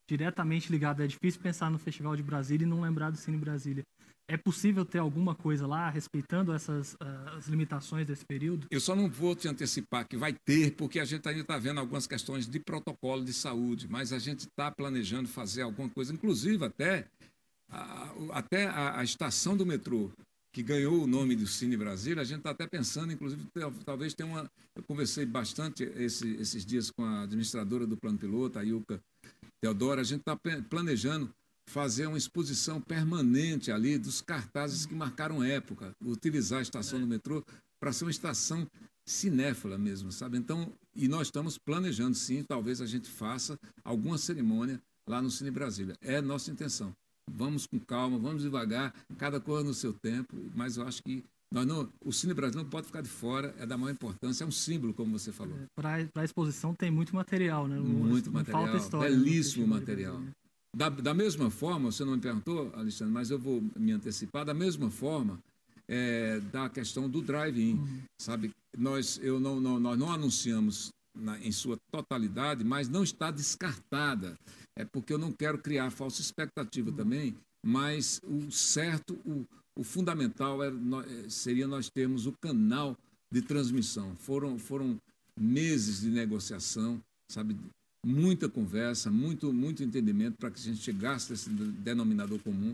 diretamente 0.09 0.71
ligado. 0.71 1.03
É 1.03 1.07
difícil 1.07 1.39
pensar 1.39 1.69
no 1.69 1.77
Festival 1.77 2.15
de 2.15 2.23
Brasília 2.23 2.65
e 2.65 2.69
não 2.69 2.81
lembrar 2.81 3.11
do 3.11 3.17
Cine 3.17 3.37
Brasília. 3.37 3.83
É 4.27 4.37
possível 4.37 4.85
ter 4.85 4.99
alguma 4.99 5.35
coisa 5.35 5.67
lá 5.67 5.89
respeitando 5.89 6.53
essas 6.53 6.93
uh, 6.95 7.37
as 7.37 7.47
limitações 7.47 8.07
desse 8.07 8.25
período? 8.25 8.67
Eu 8.69 8.79
só 8.79 8.95
não 8.95 9.09
vou 9.09 9.35
te 9.35 9.47
antecipar 9.47 10.07
que 10.07 10.17
vai 10.17 10.33
ter, 10.33 10.75
porque 10.75 10.99
a 10.99 11.05
gente 11.05 11.27
ainda 11.27 11.41
está 11.41 11.57
vendo 11.57 11.79
algumas 11.79 12.07
questões 12.07 12.47
de 12.47 12.59
protocolo 12.59 13.23
de 13.23 13.33
saúde, 13.33 13.87
mas 13.87 14.13
a 14.13 14.19
gente 14.19 14.41
está 14.41 14.71
planejando 14.71 15.27
fazer 15.27 15.63
alguma 15.63 15.89
coisa, 15.89 16.13
inclusive 16.13 16.63
até 16.63 17.07
a, 17.69 18.11
até 18.31 18.67
a, 18.67 18.99
a 18.99 19.03
estação 19.03 19.57
do 19.57 19.65
metrô 19.65 20.11
que 20.51 20.63
ganhou 20.63 21.03
o 21.03 21.07
nome 21.07 21.35
do 21.35 21.45
Cine 21.45 21.77
Brasília, 21.77 22.21
a 22.21 22.25
gente 22.25 22.39
está 22.39 22.51
até 22.51 22.65
pensando, 22.65 23.13
inclusive, 23.13 23.43
talvez 23.85 24.13
tenha 24.13 24.27
uma. 24.27 24.51
Eu 24.75 24.83
conversei 24.83 25.25
bastante 25.25 25.83
esse, 25.83 26.27
esses 26.35 26.65
dias 26.65 26.89
com 26.89 27.03
a 27.03 27.23
administradora 27.23 27.85
do 27.85 27.97
plano 27.97 28.17
piloto, 28.17 28.57
a 28.57 28.63
Ilka 28.63 28.99
Teodora, 29.61 30.01
a 30.01 30.03
gente 30.03 30.21
está 30.21 30.37
planejando 30.69 31.29
fazer 31.67 32.07
uma 32.07 32.17
exposição 32.17 32.81
permanente 32.81 33.71
ali 33.71 33.97
dos 33.97 34.21
cartazes 34.21 34.85
que 34.87 34.95
marcaram 34.95 35.43
época, 35.43 35.95
utilizar 36.03 36.59
a 36.59 36.63
estação 36.63 36.99
do 36.99 37.05
metrô 37.05 37.43
para 37.79 37.93
ser 37.93 38.05
uma 38.05 38.11
estação 38.11 38.67
cinéfila 39.05 39.77
mesmo, 39.77 40.11
sabe? 40.11 40.37
Então, 40.37 40.71
e 40.95 41.07
nós 41.07 41.27
estamos 41.27 41.57
planejando 41.57 42.15
sim, 42.15 42.43
talvez 42.43 42.81
a 42.81 42.87
gente 42.87 43.07
faça 43.07 43.59
alguma 43.83 44.17
cerimônia 44.17 44.81
lá 45.05 45.21
no 45.21 45.29
Cine 45.29 45.51
Brasília. 45.51 45.95
É 46.01 46.19
nossa 46.21 46.49
intenção 46.49 46.95
vamos 47.35 47.65
com 47.65 47.79
calma, 47.79 48.17
vamos 48.17 48.41
devagar, 48.43 48.93
cada 49.17 49.39
coisa 49.39 49.63
no 49.63 49.73
seu 49.73 49.93
tempo, 49.93 50.35
mas 50.55 50.77
eu 50.77 50.87
acho 50.87 51.01
que 51.03 51.23
nós 51.51 51.65
não, 51.65 51.89
o 52.05 52.13
Cine 52.13 52.33
Brasil 52.33 52.61
não 52.61 52.69
pode 52.69 52.87
ficar 52.87 53.01
de 53.01 53.09
fora, 53.09 53.55
é 53.57 53.65
da 53.65 53.75
maior 53.75 53.91
importância, 53.91 54.43
é 54.43 54.47
um 54.47 54.51
símbolo, 54.51 54.93
como 54.93 55.17
você 55.17 55.31
falou. 55.31 55.55
É, 55.57 55.65
Para 55.75 56.21
a 56.21 56.23
exposição 56.23 56.75
tem 56.75 56.91
muito 56.91 57.15
material, 57.15 57.67
né? 57.67 57.79
Muito 57.79 58.27
não 58.27 58.33
material, 58.33 58.63
falta 58.63 58.77
história, 58.77 59.09
belíssimo 59.09 59.65
material. 59.65 60.21
Da, 60.75 60.89
da 60.89 61.13
mesma 61.13 61.49
forma, 61.49 61.91
você 61.91 62.05
não 62.05 62.13
me 62.13 62.21
perguntou, 62.21 62.71
Alexandre, 62.75 63.11
mas 63.11 63.31
eu 63.31 63.39
vou 63.39 63.63
me 63.75 63.91
antecipar, 63.91 64.45
da 64.45 64.53
mesma 64.53 64.91
forma, 64.91 65.39
é, 65.87 66.39
da 66.51 66.69
questão 66.69 67.09
do 67.09 67.19
drive-in, 67.21 67.73
uhum. 67.73 68.01
sabe? 68.21 68.51
Nós, 68.77 69.19
eu 69.23 69.39
não, 69.39 69.59
não, 69.59 69.79
nós 69.79 69.97
não 69.97 70.11
anunciamos 70.11 70.91
na, 71.17 71.39
em 71.39 71.51
sua 71.51 71.77
totalidade, 71.91 72.63
mas 72.63 72.87
não 72.87 73.03
está 73.03 73.31
descartada 73.31 74.37
é 74.79 74.85
porque 74.85 75.11
eu 75.11 75.17
não 75.17 75.31
quero 75.33 75.57
criar 75.57 75.91
falsa 75.91 76.21
expectativa 76.21 76.89
também, 76.93 77.35
mas 77.61 78.21
o 78.23 78.49
certo, 78.49 79.13
o, 79.25 79.45
o 79.75 79.83
fundamental 79.83 80.63
é, 80.63 80.69
é, 80.69 81.29
seria 81.29 81.67
nós 81.67 81.89
termos 81.89 82.25
o 82.25 82.31
canal 82.31 82.97
de 83.29 83.41
transmissão. 83.41 84.15
Foram, 84.15 84.57
foram 84.57 84.97
meses 85.37 85.99
de 85.99 86.09
negociação, 86.09 87.03
sabe? 87.29 87.57
Muita 88.05 88.47
conversa, 88.47 89.11
muito, 89.11 89.51
muito 89.51 89.83
entendimento 89.83 90.37
para 90.37 90.49
que 90.49 90.61
a 90.61 90.63
gente 90.63 90.81
chegasse 90.81 91.33
a 91.33 91.35
esse 91.35 91.49
denominador 91.49 92.39
comum. 92.39 92.73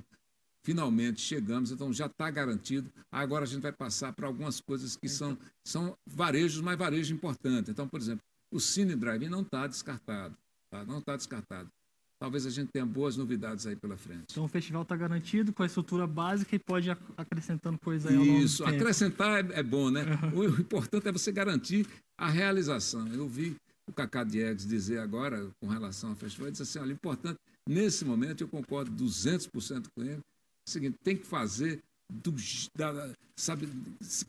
finalmente 0.63 1.19
chegamos, 1.21 1.71
então 1.71 1.91
já 1.91 2.05
está 2.05 2.29
garantido. 2.29 2.87
Agora 3.11 3.45
a 3.45 3.47
gente 3.47 3.63
vai 3.63 3.71
passar 3.71 4.13
para 4.13 4.27
algumas 4.27 4.61
coisas 4.61 4.95
que 4.95 5.09
são, 5.09 5.35
são 5.63 5.97
varejos, 6.05 6.61
mas 6.61 6.77
varejo 6.77 7.15
importante. 7.15 7.71
Então, 7.71 7.87
por 7.87 7.99
exemplo, 7.99 8.23
o 8.51 8.59
Cine 8.59 8.95
Drive 8.95 9.27
não 9.27 9.41
está 9.41 9.65
descartado. 9.65 10.37
Tá? 10.69 10.85
Não 10.85 10.99
está 10.99 11.15
descartado. 11.15 11.71
Talvez 12.17 12.45
a 12.45 12.49
gente 12.49 12.69
tenha 12.71 12.85
boas 12.85 13.17
novidades 13.17 13.67
aí 13.67 13.75
pela 13.75 13.97
frente. 13.97 14.25
Então 14.31 14.45
o 14.45 14.47
festival 14.47 14.83
está 14.83 14.95
garantido 14.95 15.51
com 15.51 15.63
a 15.63 15.65
estrutura 15.65 16.07
básica 16.07 16.55
e 16.55 16.59
pode 16.59 16.89
ir 16.89 16.97
acrescentando 17.17 17.77
coisas 17.77 18.09
aí 18.09 18.17
ao 18.17 18.23
longo 18.23 18.39
Isso, 18.39 18.63
acrescentar 18.63 19.45
é, 19.45 19.59
é, 19.59 19.63
bom, 19.63 19.89
né? 19.89 20.05
Uhum. 20.33 20.39
O, 20.39 20.59
importante 20.59 21.07
é 21.07 21.11
você 21.11 21.31
garantir 21.31 21.85
a 22.17 22.29
realização. 22.29 23.05
Eu 23.09 23.27
vi 23.27 23.57
o 23.87 23.93
Cacá 23.93 24.23
Diegues 24.23 24.65
dizer 24.65 24.99
agora, 24.99 25.49
com 25.59 25.67
relação 25.67 26.11
ao 26.11 26.15
festival, 26.15 26.47
ele 26.47 26.51
disse 26.53 26.63
assim, 26.63 26.79
olha, 26.79 26.89
o 26.89 26.93
importante, 26.93 27.37
nesse 27.67 28.05
momento, 28.05 28.41
eu 28.41 28.47
concordo 28.47 28.91
200% 28.91 29.87
com 29.95 30.03
ele, 30.03 30.19
o 30.67 30.69
seguinte, 30.69 30.97
tem 31.03 31.15
que 31.15 31.25
fazer, 31.25 31.81
do, 32.11 32.33
da, 32.75 33.13
sabe, 33.35 33.69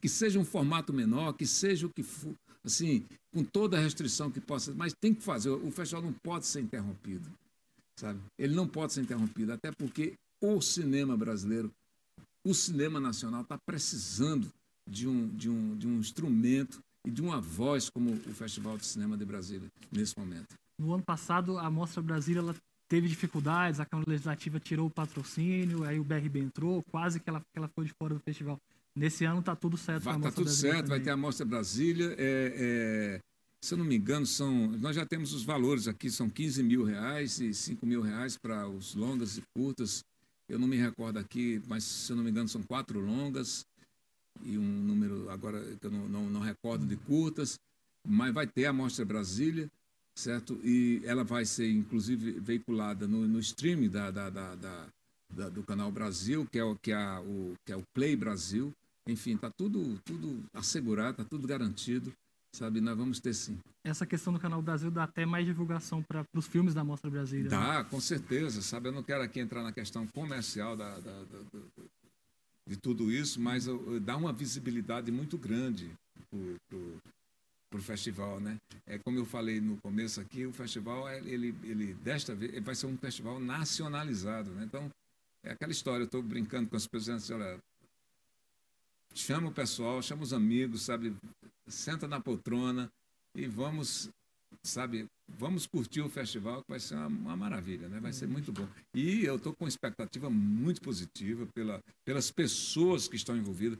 que 0.00 0.08
seja 0.08 0.38
um 0.38 0.44
formato 0.44 0.92
menor, 0.92 1.32
que 1.32 1.46
seja 1.46 1.86
o 1.86 1.90
que 1.90 2.02
for, 2.02 2.34
assim, 2.64 3.06
com 3.32 3.42
toda 3.42 3.78
a 3.78 3.80
restrição 3.80 4.30
que 4.30 4.40
possa, 4.40 4.74
mas 4.74 4.92
tem 5.00 5.14
que 5.14 5.22
fazer, 5.22 5.50
o 5.50 5.70
festival 5.70 6.02
não 6.02 6.12
pode 6.12 6.46
ser 6.46 6.60
interrompido, 6.60 7.30
sabe? 7.96 8.20
Ele 8.38 8.54
não 8.54 8.66
pode 8.66 8.92
ser 8.92 9.00
interrompido, 9.00 9.52
até 9.52 9.72
porque 9.72 10.14
o 10.40 10.60
cinema 10.60 11.16
brasileiro, 11.16 11.72
o 12.44 12.54
cinema 12.54 13.00
nacional 13.00 13.42
está 13.42 13.58
precisando 13.58 14.52
de 14.88 15.08
um, 15.08 15.28
de, 15.28 15.50
um, 15.50 15.76
de 15.76 15.86
um 15.86 15.98
instrumento 15.98 16.80
e 17.06 17.10
de 17.10 17.22
uma 17.22 17.40
voz 17.40 17.88
como 17.88 18.12
o 18.12 18.34
Festival 18.34 18.76
de 18.76 18.86
Cinema 18.86 19.16
de 19.16 19.24
Brasília 19.24 19.68
nesse 19.90 20.18
momento. 20.18 20.54
No 20.78 20.92
ano 20.92 21.02
passado, 21.02 21.58
a 21.58 21.70
Mostra 21.70 22.02
Brasília 22.02 22.40
ela 22.40 22.54
teve 22.88 23.08
dificuldades, 23.08 23.80
a 23.80 23.86
Câmara 23.86 24.10
Legislativa 24.10 24.60
tirou 24.60 24.86
o 24.86 24.90
patrocínio, 24.90 25.84
aí 25.84 25.98
o 25.98 26.04
BRB 26.04 26.40
entrou, 26.40 26.82
quase 26.90 27.18
que 27.18 27.28
ela, 27.28 27.40
que 27.40 27.58
ela 27.58 27.68
ficou 27.68 27.84
de 27.84 27.92
fora 27.98 28.14
do 28.14 28.20
festival. 28.20 28.58
Nesse 28.94 29.24
ano 29.24 29.40
está 29.40 29.54
tudo 29.54 29.76
certo. 29.76 30.04
Vai, 30.04 30.20
tá 30.20 30.30
tudo 30.30 30.44
Brasília 30.44 30.72
certo, 30.72 30.84
também. 30.86 30.98
vai 30.98 31.00
ter 31.00 31.10
a 31.10 31.16
Mostra 31.16 31.44
Brasília. 31.44 32.14
É, 32.18 32.18
é, 32.18 33.20
se 33.66 33.74
eu 33.74 33.78
não 33.78 33.84
me 33.84 33.96
engano, 33.96 34.24
são, 34.24 34.68
nós 34.78 34.94
já 34.94 35.04
temos 35.04 35.32
os 35.32 35.42
valores 35.42 35.88
aqui, 35.88 36.08
são 36.08 36.30
15 36.30 36.62
mil 36.62 36.84
reais 36.84 37.40
e 37.40 37.52
5 37.52 37.84
mil 37.84 38.00
reais 38.00 38.36
para 38.36 38.68
os 38.68 38.94
longas 38.94 39.38
e 39.38 39.42
curtas. 39.52 40.04
Eu 40.48 40.56
não 40.56 40.68
me 40.68 40.76
recordo 40.76 41.18
aqui, 41.18 41.60
mas 41.66 41.82
se 41.82 42.12
eu 42.12 42.16
não 42.16 42.22
me 42.22 42.30
engano, 42.30 42.48
são 42.48 42.62
quatro 42.62 43.00
longas 43.00 43.66
e 44.44 44.56
um 44.56 44.62
número 44.62 45.28
agora 45.30 45.60
que 45.80 45.84
eu 45.84 45.90
não, 45.90 46.08
não, 46.08 46.30
não 46.30 46.40
recordo 46.40 46.86
de 46.86 46.94
curtas, 46.94 47.58
mas 48.06 48.32
vai 48.32 48.46
ter 48.46 48.66
a 48.66 48.72
Mostra 48.72 49.04
Brasília, 49.04 49.68
certo? 50.14 50.60
E 50.62 51.02
ela 51.04 51.24
vai 51.24 51.44
ser, 51.44 51.68
inclusive, 51.68 52.38
veiculada 52.38 53.08
no, 53.08 53.26
no 53.26 53.40
streaming 53.40 53.88
da, 53.88 54.12
da, 54.12 54.30
da, 54.30 54.54
da, 55.28 55.48
do 55.48 55.64
Canal 55.64 55.90
Brasil, 55.90 56.46
que 56.52 56.60
é 56.60 56.62
o, 56.62 56.76
que 56.76 56.92
é 56.92 57.18
o, 57.18 57.54
que 57.64 57.72
é 57.72 57.76
o 57.76 57.82
Play 57.92 58.14
Brasil. 58.14 58.72
Enfim, 59.08 59.34
está 59.34 59.50
tudo, 59.50 60.00
tudo 60.04 60.44
assegurado, 60.54 61.20
está 61.20 61.24
tudo 61.24 61.48
garantido, 61.48 62.14
sabe? 62.56 62.80
Nós 62.80 62.96
vamos 62.96 63.20
ter 63.20 63.34
sim. 63.34 63.58
Essa 63.84 64.06
questão 64.06 64.32
do 64.32 64.40
Canal 64.40 64.60
Brasil 64.60 64.90
dá 64.90 65.04
até 65.04 65.24
mais 65.24 65.46
divulgação 65.46 66.02
para 66.02 66.24
os 66.34 66.46
filmes 66.46 66.74
da 66.74 66.82
Mostra 66.82 67.10
Brasília. 67.10 67.44
Né? 67.44 67.50
Dá, 67.50 67.78
né? 67.78 67.84
com 67.84 68.00
certeza, 68.00 68.62
sabe? 68.62 68.88
Eu 68.88 68.92
não 68.92 69.02
quero 69.02 69.22
aqui 69.22 69.38
entrar 69.38 69.62
na 69.62 69.72
questão 69.72 70.06
comercial 70.06 70.76
da, 70.76 70.98
da, 70.98 71.24
da, 71.24 71.38
de 72.66 72.76
tudo 72.76 73.12
isso, 73.12 73.40
mas 73.40 73.66
dá 74.02 74.16
uma 74.16 74.32
visibilidade 74.32 75.12
muito 75.12 75.38
grande 75.38 75.90
para 77.70 77.78
o 77.78 77.82
festival, 77.82 78.40
né? 78.40 78.56
É 78.86 78.98
como 78.98 79.18
eu 79.18 79.24
falei 79.24 79.60
no 79.60 79.76
começo 79.76 80.20
aqui, 80.20 80.46
o 80.46 80.52
festival 80.52 81.08
é, 81.08 81.18
ele, 81.20 81.54
ele 81.62 81.94
desta 81.94 82.34
vez 82.34 82.52
ele 82.52 82.62
vai 82.62 82.74
ser 82.74 82.86
um 82.86 82.96
festival 82.96 83.38
nacionalizado, 83.38 84.50
né? 84.50 84.64
Então 84.64 84.90
é 85.44 85.52
aquela 85.52 85.72
história. 85.72 86.02
Eu 86.02 86.06
estou 86.06 86.22
brincando 86.22 86.68
com 86.68 86.76
as 86.76 86.86
pessoas, 86.86 87.22
assim, 87.22 87.34
olha, 87.34 87.58
chama 89.14 89.48
o 89.48 89.52
pessoal, 89.52 90.02
chama 90.02 90.22
os 90.22 90.32
amigos, 90.32 90.82
sabe? 90.82 91.14
Senta 91.68 92.06
na 92.06 92.20
poltrona 92.20 92.90
e 93.34 93.46
vamos 93.46 94.10
sabe, 94.62 95.06
vamos 95.28 95.66
curtir 95.66 96.00
o 96.00 96.08
festival, 96.08 96.62
que 96.62 96.70
vai 96.70 96.80
ser 96.80 96.94
uma, 96.94 97.06
uma 97.06 97.36
maravilha, 97.36 97.88
né? 97.88 98.00
vai 98.00 98.12
ser 98.12 98.26
muito 98.26 98.52
bom. 98.52 98.68
E 98.94 99.24
eu 99.24 99.36
estou 99.36 99.54
com 99.54 99.66
expectativa 99.66 100.28
muito 100.30 100.80
positiva 100.80 101.46
pela, 101.54 101.82
pelas 102.04 102.30
pessoas 102.30 103.08
que 103.08 103.16
estão 103.16 103.36
envolvidas, 103.36 103.78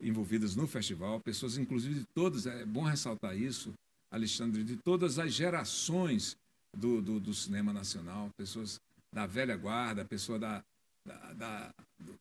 envolvidas 0.00 0.56
no 0.56 0.66
festival, 0.66 1.20
pessoas, 1.20 1.56
inclusive, 1.56 2.00
de 2.00 2.06
todas, 2.14 2.46
é 2.46 2.64
bom 2.64 2.82
ressaltar 2.82 3.36
isso, 3.36 3.72
Alexandre, 4.10 4.62
de 4.62 4.76
todas 4.76 5.18
as 5.18 5.32
gerações 5.32 6.36
do, 6.76 7.00
do, 7.00 7.20
do 7.20 7.34
cinema 7.34 7.72
nacional, 7.72 8.30
pessoas 8.36 8.80
da 9.12 9.26
velha 9.26 9.56
guarda, 9.56 10.04
pessoa 10.04 10.38
da, 10.38 10.64
da, 11.06 11.32
da 11.32 11.74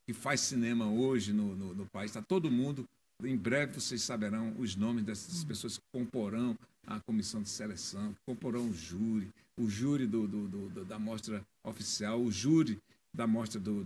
que 0.06 0.14
faz 0.14 0.42
cinema 0.42 0.90
hoje 0.90 1.34
no, 1.34 1.56
no, 1.56 1.74
no 1.74 1.86
país, 1.88 2.12
está 2.12 2.22
todo 2.22 2.52
mundo 2.52 2.88
em 3.26 3.38
breve 3.38 3.80
vocês 3.80 4.02
saberão 4.02 4.54
os 4.58 4.76
nomes 4.76 5.04
dessas 5.04 5.44
pessoas 5.44 5.78
que 5.78 5.84
comporão 5.94 6.58
a 6.86 7.00
comissão 7.00 7.42
de 7.42 7.50
seleção, 7.50 8.14
que 8.14 8.20
comporão 8.26 8.70
o 8.70 8.74
júri, 8.74 9.30
o 9.58 9.70
júri 9.70 10.06
do, 10.06 10.28
do, 10.28 10.48
do, 10.48 10.86
da 10.86 11.00
mostra 11.00 11.44
oficial, 11.64 12.22
o 12.22 12.32
júri 12.32 12.80
da 13.14 13.28
mostra 13.28 13.60
do, 13.60 13.84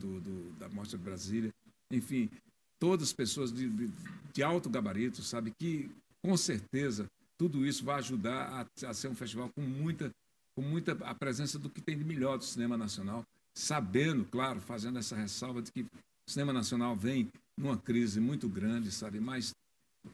da 0.58 0.70
mostra 0.70 0.98
Brasília, 0.98 1.54
enfim, 1.92 2.30
todas 2.80 3.14
pessoas 3.14 3.52
de, 3.52 3.70
de, 3.70 3.92
de, 4.34 4.44
alto 4.44 4.70
gabarito, 4.70 5.22
sabe 5.22 5.52
que 5.60 5.90
com 6.24 6.36
certeza 6.38 7.08
tudo 7.38 7.66
isso 7.66 7.84
vai 7.84 7.98
ajudar 7.98 8.68
a, 8.84 8.88
a, 8.88 8.94
ser 8.94 9.10
um 9.10 9.16
festival 9.16 9.50
com 9.54 9.62
muita 9.62 10.12
com 10.56 10.62
muita 10.64 10.94
a 11.06 11.14
presença 11.14 11.60
do 11.60 11.70
que 11.70 11.80
tem 11.80 11.96
de 11.96 12.04
melhor 12.04 12.40
do 12.40 12.44
cinema 12.44 12.76
nacional, 12.76 13.24
sabendo, 13.54 14.26
claro, 14.26 14.60
fazendo 14.60 14.98
essa 14.98 15.16
ressalva 15.16 15.62
de 15.62 15.72
que 15.72 15.82
o 15.82 16.32
cinema 16.32 16.52
nacional 16.52 16.96
vem 16.96 17.30
numa 17.58 17.78
crise 17.78 18.20
muito 18.20 18.48
grande, 18.48 18.92
sabe, 18.92 19.20
mas 19.20 19.52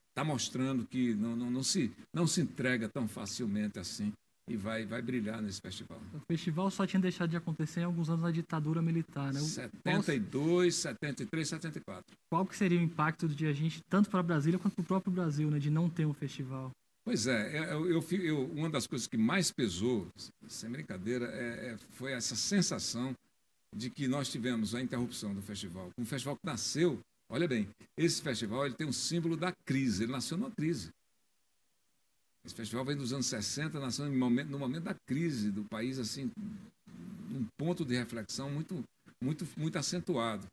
está 0.09 0.23
mostrando 0.23 0.85
que 0.85 1.13
não, 1.15 1.35
não, 1.35 1.51
não, 1.51 1.63
se, 1.63 1.91
não 2.13 2.25
se 2.25 2.41
entrega 2.41 2.89
tão 2.89 3.07
facilmente 3.07 3.79
assim 3.79 4.11
e 4.49 4.57
vai, 4.57 4.85
vai 4.85 5.01
brilhar 5.01 5.41
nesse 5.41 5.61
festival. 5.61 6.01
O 6.13 6.19
festival 6.27 6.69
só 6.69 6.85
tinha 6.85 6.99
deixado 6.99 7.29
de 7.29 7.37
acontecer 7.37 7.81
em 7.81 7.83
alguns 7.83 8.09
anos 8.09 8.23
da 8.23 8.31
ditadura 8.31 8.81
militar, 8.81 9.33
né? 9.33 9.39
72, 9.39 10.75
Qual... 10.75 10.93
73, 10.93 11.47
74. 11.47 12.03
Qual 12.29 12.45
que 12.45 12.55
seria 12.55 12.79
o 12.79 12.81
impacto 12.81 13.27
de 13.27 13.45
a 13.47 13.53
gente, 13.53 13.81
tanto 13.89 14.09
para 14.09 14.21
Brasília 14.21 14.59
quanto 14.59 14.75
para 14.75 14.81
o 14.81 14.85
próprio 14.85 15.13
Brasil, 15.13 15.49
né, 15.49 15.59
de 15.59 15.69
não 15.69 15.89
ter 15.89 16.05
um 16.05 16.13
festival? 16.13 16.71
Pois 17.05 17.27
é, 17.27 17.57
é 17.57 17.73
eu, 17.73 17.89
eu, 17.89 18.05
eu, 18.11 18.45
uma 18.51 18.69
das 18.69 18.87
coisas 18.87 19.07
que 19.07 19.17
mais 19.17 19.51
pesou, 19.51 20.07
sem 20.47 20.69
brincadeira, 20.69 21.25
é, 21.25 21.71
é, 21.71 21.77
foi 21.95 22.13
essa 22.13 22.35
sensação 22.35 23.13
de 23.75 23.89
que 23.89 24.07
nós 24.07 24.29
tivemos 24.29 24.75
a 24.75 24.81
interrupção 24.81 25.33
do 25.33 25.41
festival. 25.41 25.89
Um 25.97 26.05
festival 26.05 26.35
que 26.35 26.45
nasceu 26.45 26.99
Olha 27.29 27.47
bem, 27.47 27.67
esse 27.97 28.21
festival 28.21 28.65
ele 28.65 28.75
tem 28.75 28.87
um 28.87 28.93
símbolo 28.93 29.35
da 29.35 29.51
crise, 29.51 30.03
ele 30.03 30.11
nasceu 30.11 30.37
numa 30.37 30.51
crise. 30.51 30.91
Esse 32.45 32.53
festival 32.53 32.83
vem 32.85 32.97
dos 32.97 33.13
anos 33.13 33.25
60, 33.27 33.79
nasceu 33.79 34.05
no 34.05 34.17
momento, 34.17 34.49
no 34.49 34.59
momento 34.59 34.83
da 34.83 34.93
crise 34.93 35.49
do 35.49 35.63
país, 35.63 35.97
assim, 35.97 36.29
um 37.31 37.45
ponto 37.57 37.85
de 37.85 37.95
reflexão 37.95 38.49
muito, 38.49 38.83
muito, 39.21 39.47
muito 39.55 39.77
acentuado, 39.77 40.45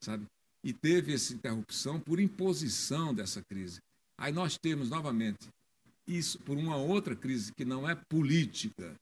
sabe? 0.00 0.24
E 0.62 0.72
teve 0.72 1.12
essa 1.12 1.34
interrupção 1.34 2.00
por 2.00 2.18
imposição 2.18 3.14
dessa 3.14 3.42
crise. 3.42 3.80
Aí 4.16 4.32
nós 4.32 4.56
temos 4.56 4.88
novamente 4.88 5.48
isso 6.06 6.38
por 6.40 6.56
uma 6.56 6.76
outra 6.76 7.14
crise 7.14 7.52
que 7.52 7.64
não 7.64 7.88
é 7.88 7.94
política, 7.94 8.94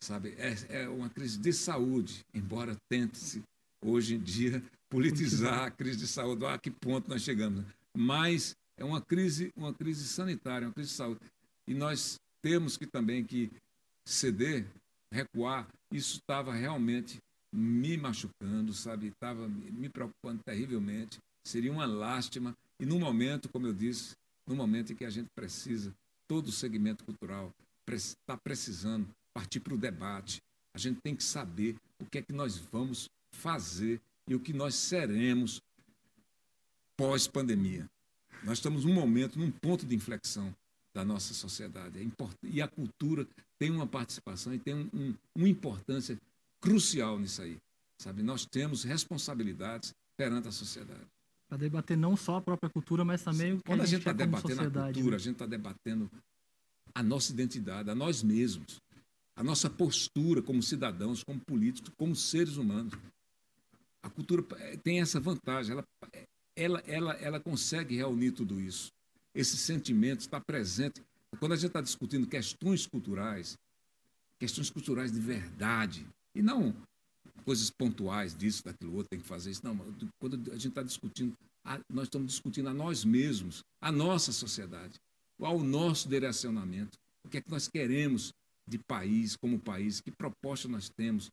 sabe? 0.00 0.34
É, 0.38 0.82
é 0.82 0.88
uma 0.88 1.08
crise 1.08 1.38
de 1.38 1.52
saúde, 1.52 2.24
embora 2.34 2.76
tente-se 2.88 3.42
hoje 3.82 4.14
em 4.14 4.20
dia 4.20 4.62
politizar 4.88 5.64
a 5.64 5.70
crise 5.70 5.98
de 5.98 6.06
saúde, 6.06 6.44
a 6.46 6.58
que 6.58 6.70
ponto 6.70 7.08
nós 7.08 7.22
chegamos. 7.22 7.64
Mas 7.94 8.56
é 8.76 8.84
uma 8.84 9.00
crise, 9.00 9.52
uma 9.56 9.72
crise 9.72 10.06
sanitária, 10.06 10.68
uma 10.68 10.74
crise 10.74 10.90
de 10.90 10.96
saúde. 10.96 11.20
E 11.66 11.74
nós 11.74 12.20
temos 12.42 12.76
que 12.76 12.86
também 12.86 13.24
que 13.24 13.50
ceder, 14.04 14.66
recuar. 15.10 15.66
Isso 15.90 16.16
estava 16.16 16.52
realmente 16.52 17.18
me 17.52 17.96
machucando, 17.96 18.72
sabe? 18.72 19.08
Estava 19.08 19.48
me 19.48 19.88
preocupando 19.88 20.42
terrivelmente. 20.44 21.18
Seria 21.44 21.72
uma 21.72 21.86
lástima. 21.86 22.56
E 22.78 22.84
no 22.84 22.98
momento, 22.98 23.48
como 23.48 23.66
eu 23.66 23.72
disse, 23.72 24.14
no 24.46 24.54
momento 24.54 24.92
em 24.92 24.96
que 24.96 25.04
a 25.04 25.10
gente 25.10 25.28
precisa, 25.34 25.94
todo 26.28 26.48
o 26.48 26.52
segmento 26.52 27.04
cultural 27.04 27.52
está 27.88 28.36
precisando 28.36 29.08
partir 29.32 29.60
para 29.60 29.74
o 29.74 29.78
debate. 29.78 30.42
A 30.74 30.78
gente 30.78 31.00
tem 31.00 31.14
que 31.14 31.24
saber 31.24 31.76
o 31.98 32.04
que 32.04 32.18
é 32.18 32.22
que 32.22 32.32
nós 32.32 32.58
vamos 32.58 33.08
fazer 33.32 34.00
e 34.28 34.34
o 34.34 34.40
que 34.40 34.52
nós 34.52 34.74
seremos 34.74 35.62
pós-pandemia. 36.96 37.88
Nós 38.42 38.58
estamos 38.58 38.84
num 38.84 38.94
momento, 38.94 39.38
num 39.38 39.50
ponto 39.50 39.86
de 39.86 39.94
inflexão 39.94 40.54
da 40.92 41.04
nossa 41.04 41.34
sociedade. 41.34 41.98
É 41.98 42.06
e 42.42 42.62
a 42.62 42.68
cultura 42.68 43.26
tem 43.58 43.70
uma 43.70 43.86
participação 43.86 44.54
e 44.54 44.58
tem 44.58 44.74
um, 44.74 44.88
um, 44.94 45.14
uma 45.34 45.48
importância 45.48 46.18
crucial 46.60 47.18
nisso 47.18 47.42
aí. 47.42 47.58
Sabe? 47.98 48.22
Nós 48.22 48.44
temos 48.44 48.82
responsabilidades 48.82 49.94
perante 50.16 50.48
a 50.48 50.52
sociedade. 50.52 51.06
Para 51.48 51.58
debater 51.58 51.96
não 51.96 52.16
só 52.16 52.36
a 52.36 52.40
própria 52.40 52.68
cultura, 52.68 53.04
mas 53.04 53.22
também 53.22 53.52
o 53.52 53.56
que 53.58 53.64
Quando 53.64 53.82
a 53.82 53.86
gente 53.86 54.00
está 54.00 54.12
debatendo 54.12 54.60
a 54.62 54.84
cultura, 54.84 55.10
né? 55.10 55.16
a 55.16 55.18
gente 55.18 55.32
está 55.34 55.46
debatendo 55.46 56.10
a 56.94 57.02
nossa 57.02 57.32
identidade, 57.32 57.90
a 57.90 57.94
nós 57.94 58.22
mesmos, 58.22 58.80
a 59.36 59.44
nossa 59.44 59.68
postura 59.70 60.42
como 60.42 60.62
cidadãos, 60.62 61.22
como 61.22 61.38
políticos, 61.40 61.92
como 61.96 62.16
seres 62.16 62.56
humanos 62.56 62.94
A 64.06 64.10
cultura 64.10 64.44
eh, 64.60 64.76
tem 64.76 65.00
essa 65.00 65.18
vantagem, 65.18 65.72
ela, 65.72 65.84
ela, 66.54 66.82
ela, 66.86 67.12
ela 67.14 67.40
consegue 67.40 67.96
reunir 67.96 68.30
tudo 68.30 68.60
isso. 68.60 68.92
Esse 69.34 69.56
sentimento 69.56 70.20
está 70.20 70.40
presente. 70.40 71.02
Quando 71.40 71.52
a 71.52 71.56
gente 71.56 71.66
está 71.66 71.80
discutindo 71.80 72.24
questões 72.24 72.86
culturais, 72.86 73.58
questões 74.38 74.70
culturais 74.70 75.10
de 75.10 75.18
verdade, 75.18 76.06
e 76.32 76.40
não 76.40 76.72
coisas 77.44 77.68
pontuais 77.68 78.32
disso, 78.36 78.64
daquilo 78.64 78.94
outro, 78.94 79.08
tem 79.10 79.18
que 79.18 79.26
fazer 79.26 79.50
isso. 79.50 79.62
Não, 79.64 79.76
quando 80.20 80.52
a 80.52 80.54
gente 80.54 80.68
está 80.68 80.84
discutindo, 80.84 81.36
nós 81.92 82.04
estamos 82.04 82.28
discutindo 82.28 82.68
a 82.68 82.74
nós 82.74 83.04
mesmos, 83.04 83.64
a 83.80 83.90
nossa 83.90 84.30
sociedade, 84.30 85.00
qual 85.36 85.56
o 85.56 85.64
nosso 85.64 86.08
direcionamento, 86.08 86.96
o 87.24 87.28
que 87.28 87.38
é 87.38 87.40
que 87.40 87.50
nós 87.50 87.66
queremos 87.66 88.32
de 88.68 88.78
país, 88.78 89.34
como 89.34 89.58
país, 89.58 90.00
que 90.00 90.12
proposta 90.12 90.68
nós 90.68 90.88
temos 90.88 91.28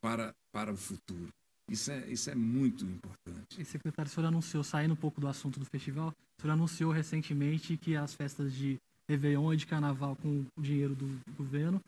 para, 0.00 0.34
para 0.52 0.70
o 0.72 0.76
futuro. 0.76 1.32
Isso 1.68 1.90
é, 1.90 2.10
isso 2.10 2.30
é 2.30 2.34
muito 2.34 2.84
importante. 2.84 3.60
E, 3.60 3.64
secretário, 3.64 4.10
o 4.10 4.14
senhor 4.14 4.26
anunciou, 4.28 4.62
saindo 4.62 4.92
um 4.92 4.96
pouco 4.96 5.20
do 5.20 5.26
assunto 5.26 5.58
do 5.58 5.66
festival, 5.66 6.14
o 6.38 6.42
senhor 6.42 6.52
anunciou 6.52 6.92
recentemente 6.92 7.76
que 7.76 7.96
as 7.96 8.14
festas 8.14 8.54
de 8.54 8.78
Réveillon 9.08 9.52
e 9.52 9.56
de 9.56 9.66
Carnaval 9.66 10.16
com 10.16 10.44
o 10.56 10.62
dinheiro 10.62 10.94
do 10.94 11.20
governo 11.36 11.80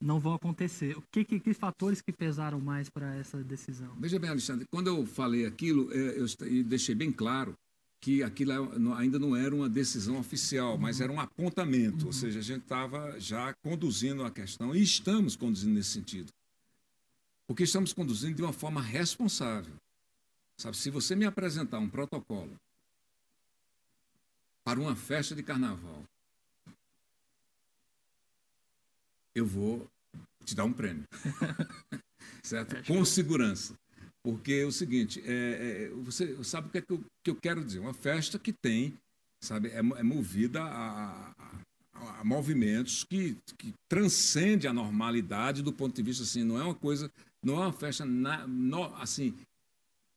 não 0.00 0.20
vão 0.20 0.34
acontecer. 0.34 0.96
O 0.96 1.02
que, 1.10 1.24
que, 1.24 1.40
que 1.40 1.54
fatores 1.54 2.00
que 2.00 2.12
pesaram 2.12 2.60
mais 2.60 2.88
para 2.88 3.14
essa 3.16 3.42
decisão? 3.42 3.94
Veja 3.98 4.18
bem, 4.18 4.30
Alexandre, 4.30 4.66
quando 4.70 4.88
eu 4.88 5.06
falei 5.06 5.46
aquilo, 5.46 5.90
é, 5.92 6.18
eu 6.18 6.26
deixei 6.64 6.94
bem 6.94 7.10
claro 7.10 7.54
que 8.00 8.22
aquilo 8.22 8.52
é, 8.52 8.98
ainda 8.98 9.18
não 9.18 9.34
era 9.34 9.54
uma 9.54 9.68
decisão 9.68 10.18
oficial, 10.18 10.76
mas 10.78 11.00
era 11.00 11.10
um 11.10 11.18
apontamento, 11.18 12.02
uhum. 12.02 12.06
ou 12.06 12.12
seja, 12.12 12.38
a 12.38 12.42
gente 12.42 12.62
estava 12.62 13.18
já 13.18 13.54
conduzindo 13.62 14.22
a 14.22 14.30
questão 14.30 14.74
e 14.74 14.82
estamos 14.82 15.34
conduzindo 15.34 15.74
nesse 15.74 15.90
sentido. 15.90 16.30
Porque 17.46 17.62
estamos 17.62 17.92
conduzindo 17.92 18.36
de 18.36 18.42
uma 18.42 18.52
forma 18.52 18.80
responsável. 18.80 19.74
Sabe, 20.56 20.76
se 20.76 20.90
você 20.90 21.14
me 21.14 21.26
apresentar 21.26 21.78
um 21.78 21.88
protocolo 21.88 22.54
para 24.64 24.80
uma 24.80 24.96
festa 24.96 25.34
de 25.34 25.42
carnaval 25.42 26.02
eu 29.36 29.44
vou 29.44 29.86
te 30.44 30.54
dar 30.54 30.64
um 30.64 30.72
prêmio. 30.72 31.04
certo? 32.42 32.82
Com 32.86 33.04
segurança. 33.04 33.74
Porque 34.22 34.54
é 34.54 34.64
o 34.64 34.72
seguinte, 34.72 35.22
é, 35.24 35.84
é, 35.84 35.88
você 36.02 36.42
sabe 36.42 36.68
o 36.68 36.70
que, 36.70 36.78
é 36.78 36.80
que, 36.80 36.92
eu, 36.92 37.04
que 37.22 37.30
eu 37.30 37.36
quero 37.36 37.62
dizer? 37.62 37.78
Uma 37.78 37.92
festa 37.94 38.38
que 38.38 38.52
tem, 38.52 38.94
sabe, 39.40 39.68
é, 39.68 39.78
é 39.78 40.02
movida 40.02 40.62
a, 40.62 41.32
a, 41.38 42.20
a, 42.20 42.24
movimentos 42.24 43.04
que, 43.04 43.36
que 43.58 43.72
transcende 43.88 44.66
a 44.66 44.72
normalidade 44.72 45.62
do 45.62 45.72
ponto 45.72 45.94
de 45.94 46.02
vista 46.02 46.24
assim, 46.24 46.42
não 46.42 46.58
é 46.58 46.64
uma 46.64 46.74
coisa, 46.74 47.12
não 47.46 47.62
é 47.62 47.66
uma 47.66 47.72
festa 47.72 48.04
na, 48.04 48.44
no, 48.46 48.84
assim 48.96 49.32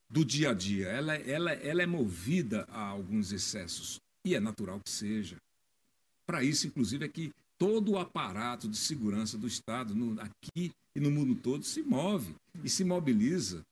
do 0.09 0.25
dia 0.25 0.49
a 0.49 0.53
dia. 0.53 0.87
Ela, 0.87 1.15
ela, 1.15 1.51
ela 1.51 1.83
é 1.83 1.85
movida 1.85 2.65
a 2.69 2.81
alguns 2.81 3.31
excessos 3.31 4.01
e 4.25 4.33
é 4.33 4.39
natural 4.39 4.79
que 4.79 4.89
seja. 4.89 5.37
Para 6.25 6.43
isso, 6.43 6.65
inclusive, 6.65 7.05
é 7.05 7.07
que 7.07 7.31
todo 7.57 7.91
o 7.91 7.99
aparato 7.99 8.67
de 8.67 8.77
segurança 8.77 9.37
do 9.37 9.47
Estado, 9.47 9.93
no, 9.93 10.19
aqui 10.19 10.71
e 10.95 10.99
no 10.99 11.11
mundo 11.11 11.35
todo, 11.35 11.63
se 11.63 11.83
move 11.83 12.35
e 12.63 12.69
se 12.69 12.83
mobiliza 12.83 13.63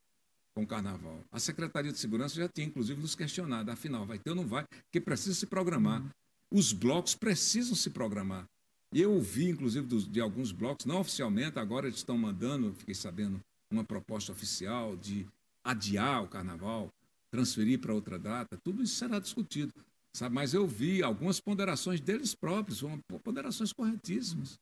com 0.53 0.61
o 0.61 0.67
Carnaval. 0.67 1.19
A 1.31 1.39
Secretaria 1.39 1.91
de 1.91 1.97
Segurança 1.97 2.35
já 2.35 2.47
tinha, 2.47 2.67
inclusive, 2.67 3.01
nos 3.01 3.15
questionado, 3.15 3.71
afinal, 3.71 4.05
vai 4.05 4.19
ter 4.19 4.29
ou 4.29 4.35
não 4.35 4.45
vai, 4.45 4.65
porque 4.85 5.01
precisa 5.01 5.33
se 5.33 5.47
programar. 5.47 6.03
Os 6.51 6.71
blocos 6.73 7.15
precisam 7.15 7.75
se 7.75 7.89
programar. 7.89 8.45
Eu 8.93 9.13
ouvi, 9.13 9.49
inclusive, 9.49 9.85
dos, 9.85 10.07
de 10.07 10.21
alguns 10.21 10.51
blocos, 10.51 10.85
não 10.85 10.99
oficialmente, 10.99 11.59
agora 11.59 11.87
eles 11.87 11.97
estão 11.97 12.17
mandando, 12.17 12.73
fiquei 12.73 12.95
sabendo, 12.95 13.39
uma 13.69 13.83
proposta 13.83 14.31
oficial 14.31 14.95
de 14.95 15.27
adiar 15.63 16.23
o 16.23 16.27
Carnaval, 16.27 16.89
transferir 17.29 17.79
para 17.79 17.93
outra 17.93 18.17
data, 18.17 18.57
tudo 18.63 18.81
isso 18.81 18.95
será 18.95 19.19
discutido. 19.19 19.73
Sabe? 20.13 20.33
Mas 20.33 20.53
eu 20.53 20.65
vi 20.65 21.03
algumas 21.03 21.39
ponderações 21.39 21.99
deles 21.99 22.33
próprios, 22.33 22.81
ponderações 23.23 23.73
corretíssimas. 23.73 24.57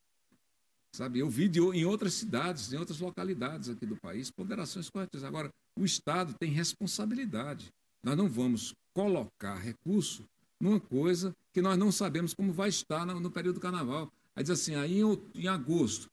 Sabe? 0.91 1.19
Eu 1.19 1.29
vi 1.29 1.47
de, 1.47 1.59
em 1.59 1.85
outras 1.85 2.13
cidades, 2.13 2.73
em 2.73 2.77
outras 2.77 2.99
localidades 2.99 3.69
aqui 3.69 3.85
do 3.85 3.95
país, 3.95 4.31
ponderações 4.31 4.89
corretíssimas. 4.89 5.27
Agora, 5.27 5.49
o 5.77 5.85
Estado 5.85 6.33
tem 6.39 6.51
responsabilidade. 6.51 7.71
Nós 8.03 8.17
não 8.17 8.27
vamos 8.27 8.73
colocar 8.93 9.55
recurso 9.55 10.25
numa 10.59 10.79
coisa 10.79 11.35
que 11.53 11.61
nós 11.61 11.77
não 11.77 11.91
sabemos 11.91 12.33
como 12.33 12.51
vai 12.51 12.69
estar 12.69 13.05
no, 13.05 13.19
no 13.19 13.31
período 13.31 13.55
do 13.55 13.61
carnaval. 13.61 14.11
Aí 14.35 14.43
diz 14.43 14.51
assim, 14.51 14.75
aí 14.75 14.99
em, 14.99 15.21
em 15.33 15.47
agosto, 15.47 16.09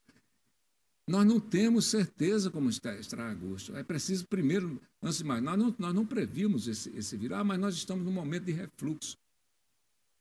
nós 1.06 1.26
não 1.26 1.40
temos 1.40 1.86
certeza 1.86 2.50
como 2.50 2.70
estará 2.70 3.30
agosto. 3.30 3.76
É 3.76 3.82
preciso, 3.82 4.26
primeiro, 4.26 4.80
antes 5.02 5.18
de 5.18 5.24
mais, 5.24 5.42
nós 5.42 5.58
não, 5.58 5.74
nós 5.78 5.94
não 5.94 6.06
previmos 6.06 6.68
esse, 6.68 6.90
esse 6.96 7.16
virar, 7.16 7.40
ah, 7.40 7.44
mas 7.44 7.58
nós 7.58 7.74
estamos 7.74 8.04
num 8.04 8.12
momento 8.12 8.44
de 8.44 8.52
refluxo. 8.52 9.16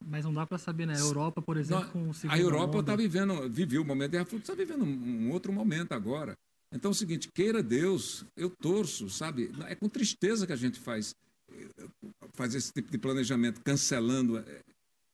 Mas 0.03 0.25
não 0.25 0.33
dá 0.33 0.47
para 0.47 0.57
saber, 0.57 0.87
né? 0.87 0.95
A 0.95 0.99
Europa, 0.99 1.41
por 1.41 1.57
exemplo, 1.57 1.87
com 1.91 2.09
o 2.09 2.11
A 2.27 2.39
Europa 2.39 2.79
está 2.79 2.95
vivendo, 2.95 3.47
viveu 3.47 3.83
o 3.83 3.85
momento 3.85 4.11
de 4.11 4.17
refluxo, 4.17 4.51
está 4.51 4.55
vivendo 4.55 4.83
um, 4.83 5.27
um 5.27 5.31
outro 5.31 5.53
momento 5.53 5.91
agora. 5.91 6.35
Então 6.71 6.89
é 6.89 6.93
o 6.93 6.95
seguinte, 6.95 7.29
queira 7.31 7.61
Deus, 7.61 8.25
eu 8.35 8.49
torço, 8.49 9.09
sabe? 9.09 9.51
É 9.67 9.75
com 9.75 9.87
tristeza 9.87 10.47
que 10.47 10.53
a 10.53 10.55
gente 10.55 10.79
faz, 10.79 11.15
faz 12.33 12.55
esse 12.55 12.73
tipo 12.73 12.89
de 12.89 12.97
planejamento, 12.97 13.61
cancelando. 13.61 14.43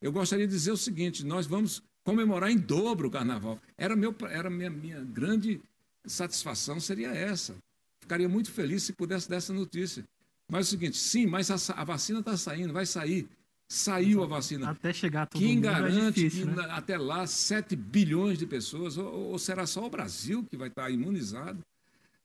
Eu 0.02 0.12
gostaria 0.14 0.48
de 0.48 0.54
dizer 0.54 0.72
o 0.72 0.78
seguinte, 0.78 1.26
nós 1.26 1.46
vamos 1.48 1.84
comemorar 2.08 2.50
em 2.50 2.58
dobro 2.58 3.10
o 3.10 3.12
carnaval. 3.12 3.60
Era, 3.78 3.94
meu, 3.94 4.16
era 4.30 4.50
minha, 4.50 4.70
minha 4.70 5.04
grande 5.04 5.60
satisfação, 6.06 6.80
seria 6.80 7.10
essa. 7.10 7.54
Ficaria 8.00 8.30
muito 8.30 8.50
feliz 8.50 8.84
se 8.84 8.94
pudesse 8.94 9.30
dar 9.30 9.36
essa 9.36 9.52
notícia. 9.52 10.06
Mas 10.50 10.60
é 10.60 10.62
o 10.62 10.70
seguinte, 10.70 10.96
sim, 10.96 11.26
mas 11.26 11.52
a, 11.52 11.74
a 11.74 11.84
vacina 11.84 12.22
está 12.22 12.38
saindo, 12.38 12.72
vai 12.72 12.86
sair. 12.86 13.28
Saiu 13.68 14.24
a 14.24 14.26
vacina. 14.26 14.70
Até 14.70 14.94
chegar 14.94 15.28
todo 15.28 15.42
Quem 15.42 15.56
mundo 15.56 15.68
é 15.68 15.72
garante 15.72 16.00
é 16.00 16.12
difícil, 16.12 16.48
que 16.48 16.56
né? 16.56 16.66
até 16.70 16.98
lá 16.98 17.28
7 17.28 17.76
bilhões 17.76 18.38
de 18.38 18.48
pessoas, 18.48 18.98
ou, 18.98 19.32
ou, 19.32 19.38
será 19.38 19.68
só 19.68 19.86
o 19.86 19.90
Brasil 19.90 20.46
que 20.50 20.56
vai 20.56 20.70
estar 20.70 20.90
imunizado? 20.90 21.60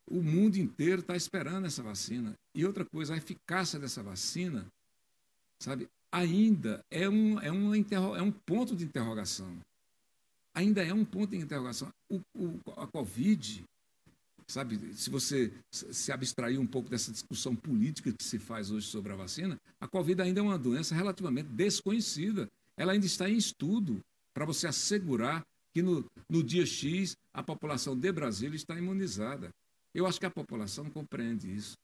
O 0.06 0.22
mundo 0.22 0.58
inteiro 0.58 1.00
está 1.00 1.16
esperando 1.16 1.66
essa 1.66 1.82
vacina. 1.82 2.34
E 2.54 2.64
outra 2.64 2.84
coisa, 2.84 3.14
a 3.14 3.16
eficácia 3.16 3.80
dessa 3.80 4.00
vacina, 4.00 4.64
sabe, 5.58 5.88
ainda 6.12 6.84
é 6.88 7.08
um, 7.08 7.40
é 7.40 7.50
um, 7.50 7.74
é 7.74 8.22
um 8.22 8.30
ponto 8.30 8.76
de 8.76 8.84
interrogação. 8.84 9.52
Ainda 10.54 10.84
é 10.84 10.92
um 10.92 11.04
ponto 11.04 11.30
de 11.30 11.38
interrogação. 11.38 11.92
O, 12.10 12.20
o, 12.34 12.60
a 12.76 12.86
Covid, 12.86 13.64
Sabe, 14.46 14.78
se 14.94 15.08
você 15.08 15.50
se 15.70 16.12
abstrair 16.12 16.60
um 16.60 16.66
pouco 16.66 16.90
dessa 16.90 17.10
discussão 17.10 17.56
política 17.56 18.12
que 18.12 18.22
se 18.22 18.38
faz 18.38 18.70
hoje 18.70 18.86
sobre 18.86 19.12
a 19.12 19.16
vacina, 19.16 19.58
a 19.80 19.88
Covid 19.88 20.20
ainda 20.20 20.40
é 20.40 20.42
uma 20.42 20.58
doença 20.58 20.94
relativamente 20.94 21.48
desconhecida. 21.48 22.50
Ela 22.76 22.92
ainda 22.92 23.06
está 23.06 23.30
em 23.30 23.36
estudo 23.36 24.04
para 24.34 24.44
você 24.44 24.66
assegurar 24.66 25.42
que 25.72 25.80
no, 25.80 26.04
no 26.28 26.42
dia 26.42 26.66
X 26.66 27.16
a 27.32 27.42
população 27.42 27.96
de 27.96 28.12
Brasília 28.12 28.56
está 28.56 28.76
imunizada. 28.76 29.50
Eu 29.94 30.06
acho 30.06 30.20
que 30.20 30.26
a 30.26 30.30
população 30.30 30.90
compreende 30.90 31.50
isso. 31.50 31.78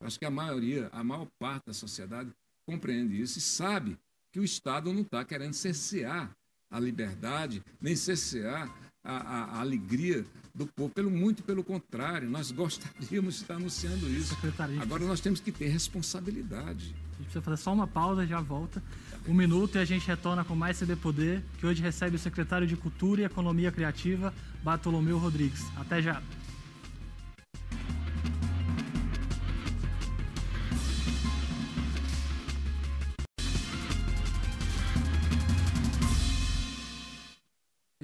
Eu 0.00 0.06
acho 0.06 0.18
que 0.18 0.24
a 0.24 0.30
maioria, 0.30 0.88
a 0.92 1.04
maior 1.04 1.26
parte 1.38 1.66
da 1.66 1.72
sociedade 1.74 2.30
compreende 2.64 3.20
isso 3.20 3.38
e 3.38 3.42
sabe 3.42 3.98
que 4.32 4.40
o 4.40 4.44
Estado 4.44 4.92
não 4.92 5.02
está 5.02 5.24
querendo 5.24 5.52
cercear 5.52 6.34
a 6.74 6.80
liberdade, 6.80 7.62
nem 7.80 7.94
cercear 7.94 8.68
a, 9.04 9.16
a, 9.16 9.44
a, 9.44 9.60
alegria 9.60 10.24
do 10.52 10.66
povo. 10.66 10.92
Pelo 10.92 11.08
muito 11.08 11.44
pelo 11.44 11.62
contrário, 11.62 12.28
nós 12.28 12.50
gostaríamos 12.50 13.36
de 13.36 13.42
estar 13.42 13.54
anunciando 13.54 14.08
isso. 14.10 14.36
Agora 14.82 15.04
nós 15.04 15.20
temos 15.20 15.38
que 15.38 15.52
ter 15.52 15.68
responsabilidade. 15.68 16.92
A 17.12 17.16
gente 17.18 17.26
precisa 17.26 17.42
fazer 17.42 17.62
só 17.62 17.72
uma 17.72 17.86
pausa, 17.86 18.26
já 18.26 18.40
volta. 18.40 18.82
Um 19.28 19.32
minuto 19.32 19.76
e 19.76 19.78
a 19.78 19.84
gente 19.84 20.04
retorna 20.04 20.44
com 20.44 20.56
mais 20.56 20.76
CD 20.76 20.96
Poder, 20.96 21.44
que 21.58 21.64
hoje 21.64 21.80
recebe 21.80 22.16
o 22.16 22.18
secretário 22.18 22.66
de 22.66 22.76
Cultura 22.76 23.22
e 23.22 23.24
Economia 23.24 23.70
Criativa, 23.70 24.34
Bartolomeu 24.64 25.16
Rodrigues. 25.16 25.64
Até 25.76 26.02
já. 26.02 26.20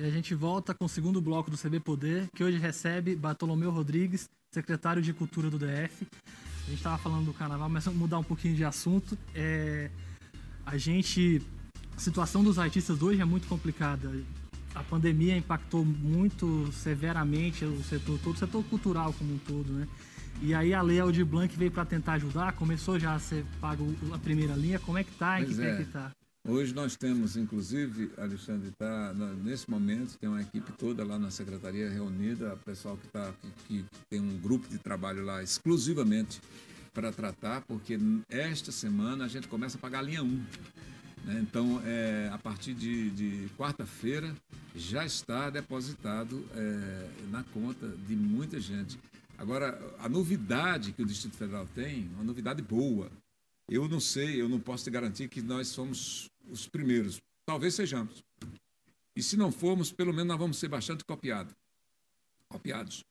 E 0.00 0.02
a 0.02 0.08
gente 0.08 0.34
volta 0.34 0.72
com 0.72 0.86
o 0.86 0.88
segundo 0.88 1.20
bloco 1.20 1.50
do 1.50 1.58
CB 1.58 1.78
Poder, 1.80 2.26
que 2.34 2.42
hoje 2.42 2.56
recebe 2.56 3.14
Bartolomeu 3.14 3.70
Rodrigues, 3.70 4.30
secretário 4.50 5.02
de 5.02 5.12
Cultura 5.12 5.50
do 5.50 5.58
DF. 5.58 6.06
A 6.64 6.70
gente 6.70 6.78
estava 6.78 6.96
falando 6.96 7.26
do 7.26 7.34
carnaval, 7.34 7.68
mas 7.68 7.84
vamos 7.84 8.00
mudar 8.00 8.18
um 8.18 8.24
pouquinho 8.24 8.56
de 8.56 8.64
assunto. 8.64 9.18
É, 9.34 9.90
a 10.64 10.78
gente. 10.78 11.42
A 11.94 12.00
situação 12.00 12.42
dos 12.42 12.58
artistas 12.58 13.02
hoje 13.02 13.20
é 13.20 13.26
muito 13.26 13.46
complicada. 13.46 14.10
A 14.74 14.82
pandemia 14.82 15.36
impactou 15.36 15.84
muito 15.84 16.72
severamente 16.72 17.66
o 17.66 17.82
setor 17.82 18.18
todo, 18.20 18.34
o 18.36 18.38
setor 18.38 18.64
cultural 18.64 19.12
como 19.12 19.34
um 19.34 19.38
todo, 19.38 19.70
né? 19.70 19.86
E 20.40 20.54
aí 20.54 20.72
a 20.72 20.80
lei 20.80 20.98
Aldir 20.98 21.26
Blanc 21.26 21.54
veio 21.54 21.70
para 21.70 21.84
tentar 21.84 22.14
ajudar, 22.14 22.52
começou 22.52 22.98
já 22.98 23.12
a 23.12 23.18
ser 23.18 23.44
pago 23.60 23.94
a 24.14 24.18
primeira 24.18 24.54
linha. 24.54 24.78
Como 24.78 24.96
é 24.96 25.04
que 25.04 25.12
tá? 25.12 25.42
Em 25.42 25.44
que 25.44 25.60
é. 25.60 25.76
pé 25.76 25.84
que 25.84 25.90
tá? 25.90 26.10
Hoje 26.50 26.74
nós 26.74 26.96
temos, 26.96 27.36
inclusive, 27.36 28.10
Alexandre, 28.18 28.72
tá, 28.72 29.14
nesse 29.44 29.70
momento 29.70 30.18
tem 30.18 30.28
uma 30.28 30.42
equipe 30.42 30.72
toda 30.72 31.04
lá 31.04 31.16
na 31.16 31.30
secretaria 31.30 31.88
reunida, 31.88 32.58
pessoal 32.64 32.96
que, 32.96 33.06
tá, 33.06 33.32
que, 33.68 33.84
que 33.84 33.84
tem 34.08 34.18
um 34.18 34.36
grupo 34.36 34.66
de 34.66 34.76
trabalho 34.76 35.24
lá 35.24 35.44
exclusivamente 35.44 36.40
para 36.92 37.12
tratar, 37.12 37.60
porque 37.60 37.96
esta 38.28 38.72
semana 38.72 39.26
a 39.26 39.28
gente 39.28 39.46
começa 39.46 39.78
a 39.78 39.80
pagar 39.80 40.00
a 40.00 40.02
linha 40.02 40.24
1. 40.24 40.26
Né? 41.24 41.38
Então, 41.40 41.80
é, 41.84 42.28
a 42.32 42.38
partir 42.38 42.74
de, 42.74 43.10
de 43.10 43.48
quarta-feira, 43.56 44.34
já 44.74 45.06
está 45.06 45.50
depositado 45.50 46.44
é, 46.56 47.10
na 47.30 47.44
conta 47.44 47.86
de 48.08 48.16
muita 48.16 48.58
gente. 48.58 48.98
Agora, 49.38 49.80
a 50.00 50.08
novidade 50.08 50.90
que 50.90 51.02
o 51.02 51.06
Distrito 51.06 51.36
Federal 51.36 51.68
tem, 51.76 52.10
uma 52.16 52.24
novidade 52.24 52.60
boa. 52.60 53.08
Eu 53.70 53.88
não 53.88 54.00
sei, 54.00 54.42
eu 54.42 54.48
não 54.48 54.58
posso 54.58 54.82
te 54.82 54.90
garantir 54.90 55.28
que 55.28 55.40
nós 55.40 55.68
somos 55.68 56.28
os 56.50 56.66
primeiros. 56.66 57.22
Talvez 57.46 57.72
sejamos. 57.72 58.24
E 59.14 59.22
se 59.22 59.36
não 59.36 59.52
formos, 59.52 59.92
pelo 59.92 60.12
menos 60.12 60.26
nós 60.26 60.38
vamos 60.38 60.58
ser 60.58 60.66
bastante 60.66 61.04
copiado, 61.04 61.54
copiados. 62.48 63.04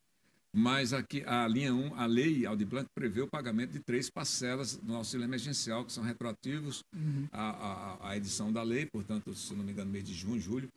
Mas 0.52 0.92
aqui 0.92 1.24
a 1.26 1.48
linha 1.48 1.74
1, 1.74 1.96
a 1.96 2.06
lei 2.06 2.46
Aldi 2.46 2.66
Blanc 2.66 2.90
prevê 2.94 3.22
o 3.22 3.28
pagamento 3.28 3.72
de 3.72 3.80
três 3.80 4.10
parcelas 4.10 4.78
no 4.84 4.96
auxílio 4.98 5.24
emergencial, 5.24 5.86
que 5.86 5.94
são 5.94 6.04
retroativos 6.04 6.84
uhum. 6.94 7.30
à, 7.32 7.52
à, 7.52 8.10
à, 8.10 8.18
edição 8.18 8.52
da 8.52 8.62
lei, 8.62 8.86
portanto, 8.86 9.34
se 9.34 9.54
não 9.54 9.64
me 9.64 9.72
engano, 9.72 9.90
mês 9.90 10.04
de 10.04 10.14
junho, 10.14 10.42
julho. 10.42 10.70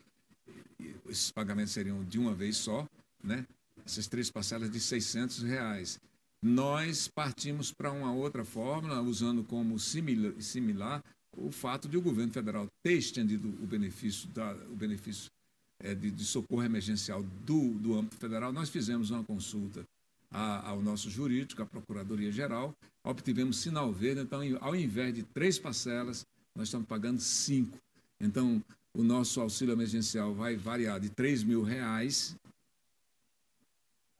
Esses 1.09 1.29
pagamentos 1.29 1.73
seriam 1.73 2.05
de 2.05 2.17
uma 2.17 2.33
vez 2.33 2.55
só, 2.55 2.87
né? 3.21 3.45
Essas 3.85 4.07
três 4.07 4.31
parcelas 4.31 4.71
de 4.71 4.79
600 4.79 5.43
reais. 5.43 5.99
Nós 6.43 7.07
partimos 7.07 7.71
para 7.71 7.89
uma 7.89 8.11
outra 8.13 8.43
fórmula, 8.43 9.01
usando 9.01 9.45
como 9.45 9.79
similar, 9.79 10.33
similar 10.41 11.01
o 11.37 11.49
fato 11.49 11.87
de 11.87 11.97
o 11.97 12.01
governo 12.01 12.33
federal 12.33 12.67
ter 12.83 12.97
estendido 12.97 13.47
o 13.47 13.65
benefício, 13.65 14.27
da, 14.27 14.53
o 14.69 14.75
benefício 14.75 15.31
é, 15.79 15.95
de, 15.95 16.11
de, 16.11 16.25
socorro 16.25 16.61
emergencial 16.63 17.23
do, 17.45 17.69
do 17.75 17.97
âmbito 17.97 18.17
federal, 18.17 18.51
nós 18.51 18.67
fizemos 18.67 19.09
uma 19.09 19.23
consulta 19.23 19.85
a, 20.29 20.69
ao 20.69 20.81
nosso 20.81 21.09
jurídico, 21.09 21.61
à 21.61 21.65
Procuradoria-Geral, 21.65 22.75
obtivemos 23.05 23.57
sinal 23.59 23.93
verde, 23.93 24.21
então, 24.21 24.41
ao 24.59 24.75
invés 24.75 25.15
de 25.15 25.23
três 25.23 25.57
parcelas, 25.57 26.25
nós 26.53 26.67
estamos 26.67 26.87
pagando 26.87 27.21
cinco. 27.21 27.77
Então, 28.19 28.61
o 28.93 29.01
nosso 29.01 29.39
auxílio 29.39 29.73
emergencial 29.73 30.33
vai 30.33 30.57
variar 30.57 30.99
de 30.99 31.09
3 31.09 31.43
mil 31.43 31.63
reais. 31.63 32.35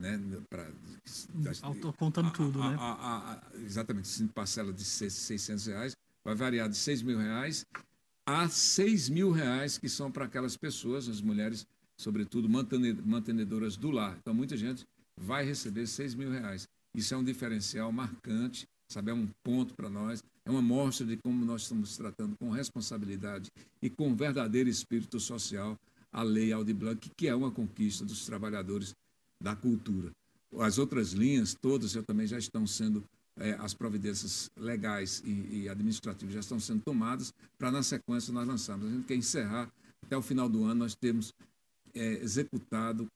Né, 0.04 0.42
pra, 0.50 0.70
Estou 1.50 1.92
contando 1.94 2.28
a, 2.28 2.30
tudo, 2.30 2.62
a, 2.62 2.70
né? 2.70 2.76
A, 2.78 3.42
exatamente, 3.64 4.08
cinco 4.08 4.34
parcelas 4.34 4.74
de 4.74 4.84
600 4.84 5.66
reais, 5.66 5.96
vai 6.22 6.34
variar 6.34 6.68
de 6.68 6.76
6 6.76 7.02
mil 7.02 7.18
reais 7.18 7.64
a 8.26 8.48
6 8.48 9.08
mil 9.08 9.30
reais, 9.30 9.78
que 9.78 9.88
são 9.88 10.10
para 10.10 10.26
aquelas 10.26 10.56
pessoas, 10.56 11.08
as 11.08 11.20
mulheres, 11.20 11.66
sobretudo 11.96 12.48
mantenedoras 12.48 13.76
do 13.76 13.90
lar. 13.90 14.16
Então, 14.20 14.34
muita 14.34 14.56
gente 14.56 14.86
vai 15.16 15.44
receber 15.44 15.86
6 15.86 16.14
mil 16.14 16.30
reais. 16.30 16.68
Isso 16.94 17.14
é 17.14 17.16
um 17.16 17.24
diferencial 17.24 17.90
marcante, 17.90 18.66
sabe? 18.88 19.10
É 19.10 19.14
um 19.14 19.28
ponto 19.42 19.74
para 19.74 19.88
nós, 19.88 20.22
é 20.44 20.50
uma 20.50 20.62
mostra 20.62 21.06
de 21.06 21.16
como 21.16 21.44
nós 21.44 21.62
estamos 21.62 21.96
tratando 21.96 22.36
com 22.36 22.50
responsabilidade 22.50 23.50
e 23.82 23.88
com 23.88 24.14
verdadeiro 24.14 24.68
espírito 24.68 25.18
social 25.18 25.78
a 26.12 26.22
Lei 26.22 26.52
Aldi 26.52 26.72
Blanc, 26.72 27.10
que 27.16 27.26
é 27.26 27.34
uma 27.34 27.50
conquista 27.50 28.04
dos 28.04 28.24
trabalhadores 28.24 28.94
da 29.44 29.54
cultura. 29.54 30.10
As 30.58 30.78
outras 30.78 31.12
linhas, 31.12 31.54
todas 31.54 31.90
já 31.90 32.02
também 32.02 32.26
já 32.26 32.38
estão 32.38 32.66
sendo 32.66 33.04
é, 33.36 33.52
as 33.60 33.74
providências 33.74 34.50
legais 34.56 35.22
e, 35.24 35.64
e, 35.64 35.68
administrativas 35.68 36.32
já 36.32 36.40
estão 36.40 36.58
sendo 36.58 36.82
tomadas 36.82 37.34
para, 37.58 37.70
na 37.70 37.82
sequência, 37.82 38.32
nós 38.32 38.48
lançarmos. 38.48 38.88
A 38.88 38.90
gente 38.90 39.06
quer 39.06 39.16
encerrar, 39.16 39.70
até 40.02 40.16
o 40.16 40.22
final 40.22 40.48
do 40.48 40.64
ano, 40.64 40.76
nós 40.76 40.94
temos 40.94 41.34
é, 41.94 42.14
executado 42.22 43.06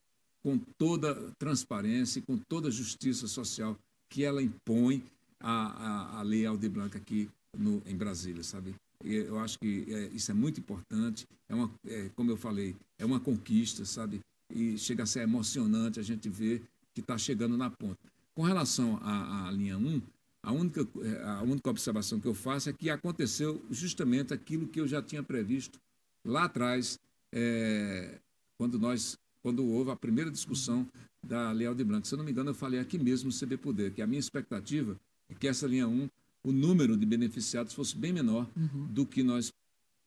com 0.43 0.59
toda 0.77 1.15
transparência 1.39 2.19
e 2.19 2.23
com 2.23 2.37
toda 2.37 2.71
justiça 2.71 3.27
social 3.27 3.77
que 4.11 4.25
ela 4.25 4.43
impõe 4.43 5.03
a, 5.41 5.53
a, 5.53 6.19
a 6.19 6.23
Lei 6.23 6.45
Aldir 6.45 6.71
Blanc 6.71 6.97
aqui 6.97 7.29
no, 7.57 7.83
em 7.87 7.97
Brasília, 7.97 8.43
sabe? 8.43 8.75
Eu 9.05 9.39
acho 9.39 9.59
que 9.59 9.87
é, 9.89 10.09
isso 10.09 10.31
é 10.31 10.35
muito 10.35 10.59
importante, 10.59 11.27
é 11.49 11.55
uma, 11.55 11.71
é, 11.87 12.11
como 12.17 12.31
eu 12.31 12.37
falei, 12.37 12.75
é 12.99 13.07
uma 13.07 13.21
conquista, 13.21 13.85
sabe? 13.85 14.21
E 14.51 14.79
chega 14.79 15.03
a 15.03 15.07
ser 15.07 15.21
emocionante 15.21 16.01
a 16.01 16.03
gente 16.03 16.29
ver 16.29 16.63
que 16.95 17.01
está 17.01 17.19
chegando 17.19 17.57
na 17.57 17.71
ponta. 17.71 17.99
Com 18.35 18.43
relação 18.43 18.99
à, 19.03 19.49
à 19.49 19.51
linha 19.51 19.77
1, 19.77 20.01
a 20.43 20.53
única, 20.53 20.87
é, 21.03 21.23
a 21.25 21.43
única 21.43 21.69
observação 21.69 22.19
que 22.21 22.27
eu 22.27 22.35
faço 22.35 22.71
é 22.71 22.73
que 22.73 22.89
aconteceu 22.89 23.63
justamente 23.71 24.33
aquilo 24.33 24.67
que 24.67 24.81
eu 24.81 24.89
já 24.89 25.03
tinha 25.03 25.23
previsto 25.23 25.79
lá 26.25 26.45
atrás, 26.45 26.99
é, 27.33 28.19
quando 28.57 28.79
nós, 28.79 29.19
quando 29.43 29.67
houve 29.67 29.91
a 29.91 29.97
primeira 29.97 30.31
discussão 30.31 30.87
da 31.23 31.53
Leal 31.53 31.75
de 31.75 31.85
Blanco. 31.85 32.07
Se 32.07 32.15
eu 32.15 32.19
não 32.19 32.25
me 32.25 32.31
engano, 32.31 32.51
eu 32.51 32.55
falei 32.55 32.81
aqui 32.81 32.99
mesmo 32.99 33.31
no 33.31 33.39
CB 33.39 33.59
Poder, 33.59 33.93
que 33.93 34.03
a 34.03 34.07
minha 34.07 34.21
expectativa 34.21 34.99
é 35.29 35.35
que 35.35 35.47
essa 35.47 35.67
linha 35.67 35.87
1, 35.87 36.09
o 36.45 36.53
número 36.53 36.97
de 36.97 37.05
beneficiados 37.05 37.75
fosse 37.75 37.97
bem 37.97 38.13
menor 38.13 38.49
uhum. 38.57 38.87
do 38.87 39.05
que 39.05 39.23
nós 39.23 39.53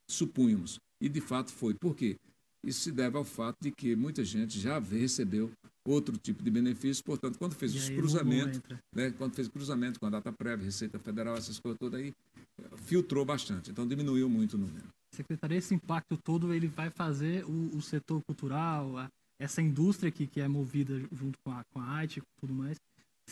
supunhamos. 0.08 0.80
E 1.00 1.10
de 1.10 1.22
fato 1.22 1.52
foi. 1.52 1.74
Por 1.74 1.96
quê? 1.96 2.18
Isso 2.64 2.82
se 2.82 2.92
deve 2.92 3.18
ao 3.18 3.24
fato 3.24 3.58
de 3.60 3.72
que 3.72 3.96
muita 3.96 4.24
gente 4.24 4.60
já 4.60 4.80
recebeu 4.80 5.52
outro 5.84 6.16
tipo 6.18 6.44
de 6.44 6.52
benefício. 6.52 7.04
Portanto, 7.04 7.38
quando 7.38 7.56
fez 7.56 7.74
os 7.74 7.90
cruzamentos, 7.90 8.62
né, 8.94 9.12
quando 9.18 9.34
fez 9.34 9.48
cruzamento 9.48 10.00
com 10.00 10.06
a 10.06 10.10
data 10.10 10.32
prévia, 10.32 10.66
Receita 10.66 11.00
Federal, 11.00 11.36
essas 11.36 11.60
coisas 11.60 11.80
todas 11.80 12.00
aí, 12.00 12.14
filtrou 12.78 13.26
bastante. 13.26 13.72
Então, 13.72 13.88
diminuiu 13.88 14.30
muito 14.30 14.54
o 14.54 14.58
número. 14.58 14.86
Secretaria, 15.12 15.58
esse 15.58 15.74
impacto 15.74 16.16
todo 16.18 16.54
ele 16.54 16.68
vai 16.68 16.90
fazer 16.90 17.44
o, 17.46 17.78
o 17.78 17.82
setor 17.82 18.22
cultural, 18.24 18.98
a, 18.98 19.10
essa 19.40 19.62
indústria 19.62 20.12
que, 20.12 20.28
que 20.28 20.40
é 20.40 20.48
movida 20.48 21.00
junto 21.12 21.40
com 21.44 21.52
a, 21.52 21.64
com 21.74 21.80
a 21.80 21.86
arte 21.86 22.20
e 22.20 22.24
tudo 22.40 22.54
mais, 22.54 22.78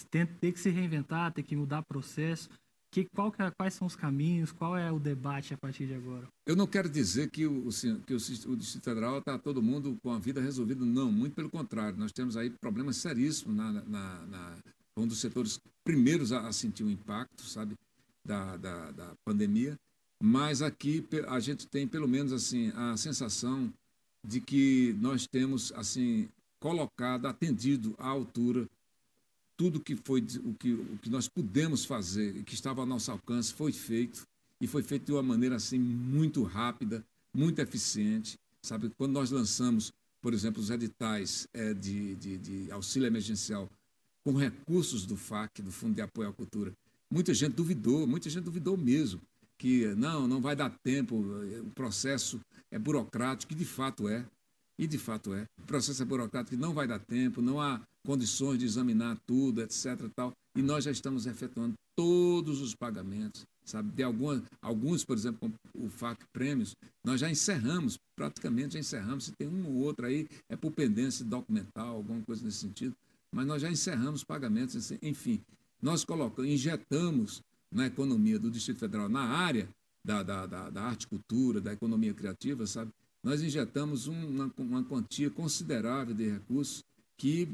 tem, 0.10 0.26
tem 0.26 0.52
que 0.52 0.60
se 0.60 0.70
reinventar, 0.70 1.32
tem 1.32 1.44
que 1.44 1.56
mudar 1.56 1.84
processo 1.84 2.50
que, 2.92 3.06
qual 3.06 3.32
que 3.32 3.42
é, 3.42 3.52
quais 3.52 3.74
são 3.74 3.86
os 3.86 3.96
caminhos, 3.96 4.52
qual 4.52 4.76
é 4.76 4.92
o 4.92 5.00
debate 5.00 5.54
a 5.54 5.58
partir 5.58 5.86
de 5.86 5.94
agora? 5.94 6.28
Eu 6.46 6.56
não 6.56 6.66
quero 6.66 6.90
dizer 6.90 7.30
que 7.30 7.46
o, 7.46 7.70
que 8.06 8.14
o, 8.14 8.18
o 8.18 8.56
Distrito 8.56 8.84
Federal 8.84 9.20
está 9.20 9.38
todo 9.38 9.62
mundo 9.62 9.98
com 10.02 10.12
a 10.12 10.20
vida 10.20 10.42
resolvida, 10.42 10.84
não, 10.84 11.12
muito 11.12 11.36
pelo 11.36 11.50
contrário. 11.50 11.98
Nós 11.98 12.12
temos 12.12 12.36
aí 12.36 12.50
problemas 12.50 12.98
seríssimos 12.98 13.56
na, 13.56 13.72
na, 13.72 14.26
na 14.26 14.58
um 14.98 15.08
dos 15.08 15.20
setores 15.20 15.60
primeiros 15.84 16.32
a, 16.32 16.48
a 16.48 16.52
sentir 16.52 16.84
o 16.84 16.90
impacto, 16.90 17.44
sabe, 17.44 17.76
da, 18.26 18.58
da, 18.58 18.92
da 18.92 19.14
pandemia. 19.24 19.80
Mas 20.22 20.62
aqui 20.62 21.08
a 21.28 21.40
gente 21.40 21.68
tem 21.68 21.88
pelo 21.88 22.08
menos 22.08 22.34
assim 22.34 22.72
a 22.76 22.98
sensação 22.98 23.72
de 24.28 24.42
que 24.42 24.96
nós 25.00 25.26
temos 25.26 25.72
assim 25.74 26.28
colocado, 26.60 27.26
atendido 27.26 27.96
à 27.98 28.08
altura 28.08 28.68
tudo 29.60 29.78
que 29.78 29.94
foi 29.94 30.26
o 30.46 30.54
que, 30.54 30.72
o 30.72 30.98
que 31.02 31.10
nós 31.10 31.28
pudemos 31.28 31.84
fazer 31.84 32.34
e 32.38 32.44
que 32.44 32.54
estava 32.54 32.80
ao 32.80 32.88
nosso 32.88 33.12
alcance 33.12 33.54
foi 33.54 33.74
feito 33.74 34.26
e 34.62 34.66
foi 34.66 34.82
feito 34.82 35.08
de 35.08 35.12
uma 35.12 35.22
maneira 35.22 35.58
assim 35.58 35.78
muito 35.78 36.44
rápida, 36.44 37.06
muito 37.34 37.60
eficiente, 37.60 38.40
sabe? 38.62 38.90
Quando 38.98 39.12
nós 39.12 39.32
lançamos, 39.32 39.92
por 40.22 40.34
exemplo, 40.34 40.62
os 40.62 40.70
editais 40.70 41.46
é, 41.54 41.74
de, 41.74 42.16
de, 42.16 42.38
de 42.38 42.72
auxílio 42.72 43.06
emergencial 43.06 43.70
com 44.24 44.32
recursos 44.32 45.06
do 45.06 45.18
FAC, 45.18 45.62
do 45.62 45.74
Fundo 45.74 45.96
de 45.96 46.02
Apoio 46.02 46.30
à 46.30 46.34
Cultura, 46.34 46.74
muita 47.12 47.34
gente 47.34 47.54
duvidou, 47.54 48.08
muita 48.08 48.30
gente 48.30 48.46
duvidou 48.46 48.78
mesmo 48.78 49.20
que 49.58 49.94
não, 49.96 50.26
não 50.26 50.40
vai 50.40 50.56
dar 50.56 50.70
tempo, 50.70 51.18
o 51.18 51.72
processo 51.76 52.40
é 52.72 52.80
burocrático, 52.80 53.52
e 53.52 53.56
de 53.58 53.66
fato 53.66 54.08
é, 54.08 54.26
e 54.80 54.88
de 54.88 54.98
fato 54.98 55.34
é. 55.34 55.46
O 55.62 55.64
processo 55.64 56.02
é 56.02 56.06
burocrático, 56.06 56.56
não 56.56 56.74
vai 56.74 56.88
dar 56.88 57.00
tempo, 57.00 57.42
não 57.42 57.60
há 57.60 57.82
condições 58.06 58.58
de 58.58 58.66
examinar 58.66 59.18
tudo, 59.28 59.62
etc. 59.62 60.10
Tal, 60.16 60.32
e 60.56 60.62
nós 60.62 60.86
já 60.86 60.92
estamos 60.92 61.26
efetuando 61.26 61.74
todos 61.98 62.62
os 62.62 62.74
pagamentos, 62.74 63.46
sabe? 63.66 63.92
De 63.92 64.02
alguma, 64.02 64.42
alguns, 64.62 65.04
por 65.04 65.18
exemplo, 65.18 65.54
o 65.74 65.90
FAC 65.90 66.24
Prêmios, 66.32 66.78
nós 67.04 67.20
já 67.20 67.30
encerramos, 67.30 68.00
praticamente 68.16 68.76
já 68.76 68.80
encerramos. 68.80 69.26
Se 69.26 69.34
tem 69.34 69.50
um 69.50 69.68
ou 69.68 69.84
outro 69.84 70.06
aí, 70.06 70.30
é 70.48 70.56
por 70.56 70.72
pendência 70.72 71.26
documental, 71.26 71.98
alguma 71.98 72.22
coisa 72.22 72.46
nesse 72.46 72.60
sentido, 72.60 72.96
mas 73.36 73.46
nós 73.46 73.62
já 73.62 73.70
encerramos 73.70 74.24
pagamentos, 74.24 74.94
enfim. 75.02 75.42
Nós 75.82 76.06
colocamos, 76.06 76.50
injetamos 76.50 77.44
na 77.70 77.86
economia 77.88 78.40
do 78.40 78.50
Distrito 78.50 78.80
Federal, 78.80 79.10
na 79.10 79.24
área 79.24 79.68
da, 80.06 80.24
da, 80.24 80.46
da, 80.46 80.70
da 80.70 80.84
arte 80.84 81.04
e 81.04 81.08
cultura, 81.08 81.60
da 81.60 81.74
economia 81.74 82.14
criativa, 82.14 82.66
sabe? 82.66 82.92
Nós 83.24 83.42
injetamos 83.42 84.08
uma, 84.08 84.52
uma 84.58 84.84
quantia 84.84 85.30
considerável 85.30 86.16
de 86.16 86.30
recursos 86.30 86.84
que 87.18 87.50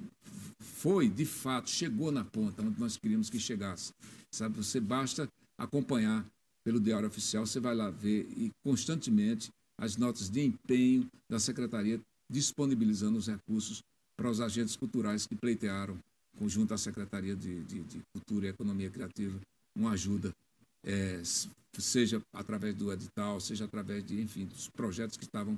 foi, 0.59 1.09
de 1.09 1.25
fato, 1.25 1.69
chegou 1.69 2.11
na 2.11 2.23
ponta 2.23 2.61
onde 2.61 2.79
nós 2.79 2.97
queríamos 2.97 3.29
que 3.29 3.39
chegasse. 3.39 3.91
Sabe, 4.31 4.55
você 4.57 4.79
basta 4.79 5.27
acompanhar 5.57 6.25
pelo 6.63 6.79
Diário 6.79 7.07
Oficial, 7.07 7.45
você 7.45 7.59
vai 7.59 7.75
lá 7.75 7.89
ver 7.89 8.27
e 8.37 8.51
constantemente 8.63 9.49
as 9.77 9.97
notas 9.97 10.29
de 10.29 10.41
empenho 10.45 11.07
da 11.29 11.39
Secretaria 11.39 11.99
disponibilizando 12.29 13.17
os 13.17 13.27
recursos 13.27 13.81
para 14.15 14.29
os 14.29 14.39
agentes 14.39 14.75
culturais 14.75 15.25
que 15.25 15.35
pleitearam, 15.35 15.97
conjunto 16.37 16.73
à 16.73 16.77
Secretaria 16.77 17.35
de, 17.35 17.63
de, 17.63 17.83
de 17.83 18.01
Cultura 18.13 18.47
e 18.47 18.49
Economia 18.49 18.89
Criativa, 18.89 19.39
uma 19.75 19.91
ajuda, 19.91 20.33
é, 20.85 21.21
seja 21.77 22.21
através 22.33 22.75
do 22.75 22.91
edital, 22.91 23.39
seja 23.39 23.65
através 23.65 24.03
de, 24.05 24.21
enfim, 24.21 24.45
dos 24.45 24.69
projetos 24.69 25.17
que 25.17 25.25
estavam 25.25 25.57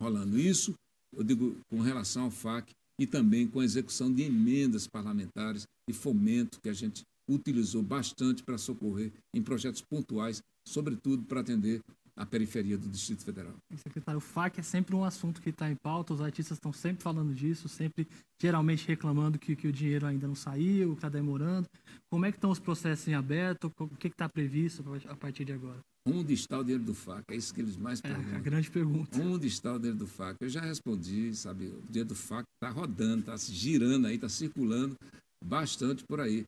rolando. 0.00 0.38
Isso, 0.38 0.74
eu 1.14 1.24
digo, 1.24 1.56
com 1.68 1.80
relação 1.80 2.24
ao 2.24 2.30
FAC, 2.30 2.72
e 3.00 3.06
também 3.06 3.46
com 3.46 3.60
a 3.60 3.64
execução 3.64 4.12
de 4.12 4.22
emendas 4.22 4.86
parlamentares 4.86 5.66
e 5.88 5.92
fomento 5.92 6.60
que 6.60 6.68
a 6.68 6.72
gente 6.72 7.02
utilizou 7.28 7.82
bastante 7.82 8.42
para 8.42 8.58
socorrer 8.58 9.12
em 9.34 9.42
projetos 9.42 9.82
pontuais, 9.82 10.42
sobretudo 10.66 11.22
para 11.24 11.40
atender 11.40 11.80
a 12.18 12.26
periferia 12.26 12.76
do 12.76 12.88
Distrito 12.88 13.24
Federal. 13.24 13.54
Secretário, 13.76 14.18
o 14.18 14.20
FAC 14.20 14.58
é 14.58 14.62
sempre 14.62 14.94
um 14.94 15.04
assunto 15.04 15.40
que 15.40 15.50
está 15.50 15.70
em 15.70 15.76
pauta, 15.76 16.12
os 16.12 16.20
artistas 16.20 16.56
estão 16.56 16.72
sempre 16.72 17.02
falando 17.02 17.32
disso, 17.32 17.68
sempre 17.68 18.08
geralmente 18.42 18.86
reclamando 18.86 19.38
que, 19.38 19.54
que 19.54 19.68
o 19.68 19.72
dinheiro 19.72 20.04
ainda 20.04 20.26
não 20.26 20.34
saiu, 20.34 20.94
está 20.94 21.08
demorando. 21.08 21.68
Como 22.10 22.26
é 22.26 22.32
que 22.32 22.36
estão 22.36 22.50
os 22.50 22.58
processos 22.58 23.06
em 23.06 23.14
aberto? 23.14 23.72
O 23.78 23.88
que 23.96 24.08
está 24.08 24.28
previsto 24.28 24.84
a 25.08 25.14
partir 25.14 25.44
de 25.44 25.52
agora? 25.52 25.78
Onde 26.04 26.34
está 26.34 26.58
o 26.58 26.64
dinheiro 26.64 26.82
do 26.82 26.94
FAC? 26.94 27.22
É 27.28 27.36
isso 27.36 27.54
que 27.54 27.60
eles 27.60 27.76
mais 27.76 28.00
perguntam. 28.00 28.32
É 28.32 28.36
a 28.36 28.40
grande 28.40 28.70
pergunta. 28.70 29.20
Onde 29.20 29.46
está 29.46 29.74
o 29.74 29.78
dinheiro 29.78 29.98
do 29.98 30.06
FAC? 30.06 30.36
Eu 30.40 30.48
já 30.48 30.60
respondi, 30.60 31.34
sabe? 31.36 31.66
O 31.66 31.82
dinheiro 31.82 32.08
do 32.08 32.14
FAC 32.16 32.44
está 32.56 32.72
rodando, 32.72 33.20
está 33.20 33.36
girando 33.36 34.06
aí, 34.06 34.16
está 34.16 34.28
circulando 34.28 34.96
bastante 35.44 36.02
por 36.04 36.20
aí, 36.20 36.44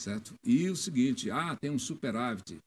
certo? 0.00 0.34
E 0.44 0.68
o 0.68 0.74
seguinte, 0.74 1.30
ah, 1.30 1.54
tem 1.54 1.70
um 1.70 1.78
superávit. 1.78 2.58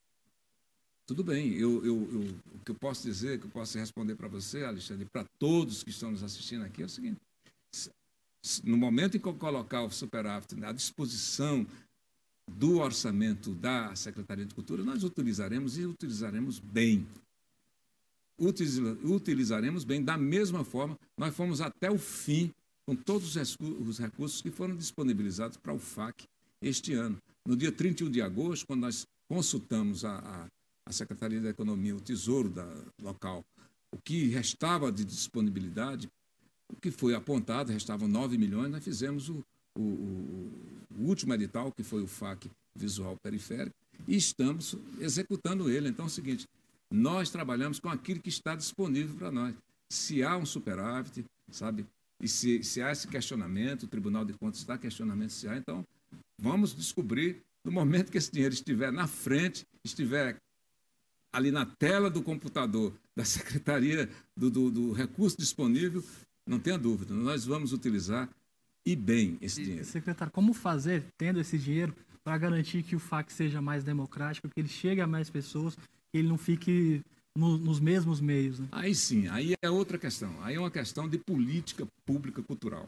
Tudo 1.05 1.23
bem, 1.23 1.53
eu, 1.53 1.85
eu, 1.85 2.09
eu, 2.11 2.21
o 2.55 2.59
que 2.65 2.71
eu 2.71 2.75
posso 2.75 3.03
dizer, 3.03 3.39
que 3.39 3.45
eu 3.45 3.51
posso 3.51 3.77
responder 3.77 4.15
para 4.15 4.27
você, 4.27 4.63
Alexandre, 4.63 5.05
para 5.05 5.23
todos 5.37 5.83
que 5.83 5.91
estão 5.91 6.09
nos 6.09 6.23
assistindo 6.23 6.65
aqui, 6.65 6.81
é 6.81 6.85
o 6.85 6.89
seguinte: 6.89 7.19
no 8.63 8.75
momento 8.75 9.15
em 9.15 9.19
que 9.19 9.27
eu 9.27 9.35
colocar 9.35 9.83
o 9.83 9.91
superávit 9.91 10.55
à 10.63 10.71
disposição 10.71 11.65
do 12.47 12.79
orçamento 12.79 13.53
da 13.53 13.95
Secretaria 13.95 14.45
de 14.45 14.55
Cultura, 14.55 14.83
nós 14.83 15.03
utilizaremos 15.03 15.77
e 15.77 15.85
utilizaremos 15.85 16.59
bem. 16.59 17.05
Utilizaremos 18.39 19.83
bem 19.83 20.03
da 20.03 20.17
mesma 20.17 20.63
forma, 20.63 20.97
nós 21.17 21.35
fomos 21.35 21.61
até 21.61 21.89
o 21.89 21.97
fim 21.97 22.51
com 22.85 22.95
todos 22.95 23.35
os 23.35 23.99
recursos 23.99 24.41
que 24.41 24.51
foram 24.51 24.75
disponibilizados 24.75 25.57
para 25.57 25.73
o 25.73 25.79
FAC 25.79 26.25
este 26.61 26.93
ano. 26.93 27.17
No 27.45 27.55
dia 27.55 27.71
31 27.71 28.09
de 28.09 28.21
agosto, 28.21 28.67
quando 28.67 28.81
nós 28.81 29.07
consultamos 29.27 30.03
a, 30.03 30.17
a, 30.17 30.47
a 30.85 30.91
Secretaria 30.91 31.41
da 31.41 31.49
Economia, 31.49 31.95
o 31.95 31.99
Tesouro 31.99 32.49
da, 32.49 32.67
local, 33.01 33.43
o 33.91 33.97
que 33.97 34.27
restava 34.27 34.91
de 34.91 35.03
disponibilidade, 35.03 36.09
o 36.71 36.75
que 36.75 36.91
foi 36.91 37.15
apontado, 37.15 37.71
restavam 37.71 38.07
9 38.07 38.37
milhões, 38.37 38.69
nós 38.69 38.83
fizemos 38.83 39.29
o, 39.29 39.43
o, 39.75 39.81
o, 39.81 41.07
último 41.07 41.33
edital, 41.33 41.71
que 41.71 41.83
foi 41.83 42.01
o 42.01 42.07
FAC 42.07 42.51
Visual 42.75 43.17
Periférico, 43.17 43.75
e 44.07 44.15
estamos 44.15 44.75
executando 44.99 45.69
ele. 45.69 45.89
Então 45.89 46.05
é 46.05 46.07
o 46.07 46.11
seguinte, 46.11 46.47
nós 46.91 47.29
trabalhamos 47.29 47.79
com 47.79 47.89
aquilo 47.89 48.19
que 48.19 48.29
está 48.29 48.55
disponível 48.55 49.15
para 49.15 49.31
nós. 49.31 49.55
Se 49.89 50.23
há 50.23 50.37
um 50.37 50.45
superávit, 50.45 51.25
sabe, 51.51 51.85
e 52.21 52.27
se, 52.27 52.63
se 52.63 52.81
há 52.81 52.91
esse 52.91 53.07
questionamento, 53.07 53.83
o 53.83 53.87
Tribunal 53.87 54.25
de 54.25 54.33
Contas 54.33 54.59
está 54.59 54.77
questionamento 54.77 55.31
se 55.31 55.47
há, 55.47 55.57
então 55.57 55.85
vamos 56.39 56.75
descobrir 56.75 57.41
no 57.63 57.71
momento 57.71 58.11
que 58.11 58.17
esse 58.17 58.31
dinheiro 58.31 58.53
estiver 58.53 58.91
na 58.91 59.07
frente, 59.07 59.65
estiver 59.83 60.39
ali 61.35 61.51
na 61.51 61.65
tela 61.65 62.09
do 62.09 62.21
computador 62.21 62.93
da 63.15 63.23
Secretaria 63.25 64.09
do, 64.35 64.49
do, 64.49 64.71
do 64.71 64.91
Recurso 64.91 65.37
Disponível, 65.37 66.03
não 66.47 66.59
tenha 66.59 66.77
dúvida, 66.77 67.13
nós 67.13 67.45
vamos 67.45 67.73
utilizar 67.73 68.29
e 68.85 68.95
bem 68.95 69.37
esse 69.41 69.63
dinheiro. 69.63 69.85
Secretário, 69.85 70.31
como 70.31 70.53
fazer, 70.53 71.03
tendo 71.17 71.39
esse 71.39 71.57
dinheiro, 71.57 71.93
para 72.23 72.37
garantir 72.37 72.83
que 72.83 72.95
o 72.95 72.99
FAC 72.99 73.31
seja 73.31 73.61
mais 73.61 73.83
democrático, 73.83 74.47
que 74.47 74.59
ele 74.59 74.69
chegue 74.69 75.01
a 75.01 75.07
mais 75.07 75.29
pessoas, 75.29 75.75
que 75.75 76.17
ele 76.17 76.27
não 76.27 76.37
fique 76.37 77.01
no, 77.35 77.57
nos 77.57 77.79
mesmos 77.79 78.21
meios? 78.21 78.59
Né? 78.59 78.67
Aí 78.71 78.95
sim, 78.95 79.27
aí 79.27 79.55
é 79.61 79.69
outra 79.69 79.97
questão. 79.97 80.35
Aí 80.41 80.55
é 80.55 80.59
uma 80.59 80.71
questão 80.71 81.09
de 81.09 81.17
política 81.17 81.87
pública 82.05 82.41
cultural. 82.41 82.87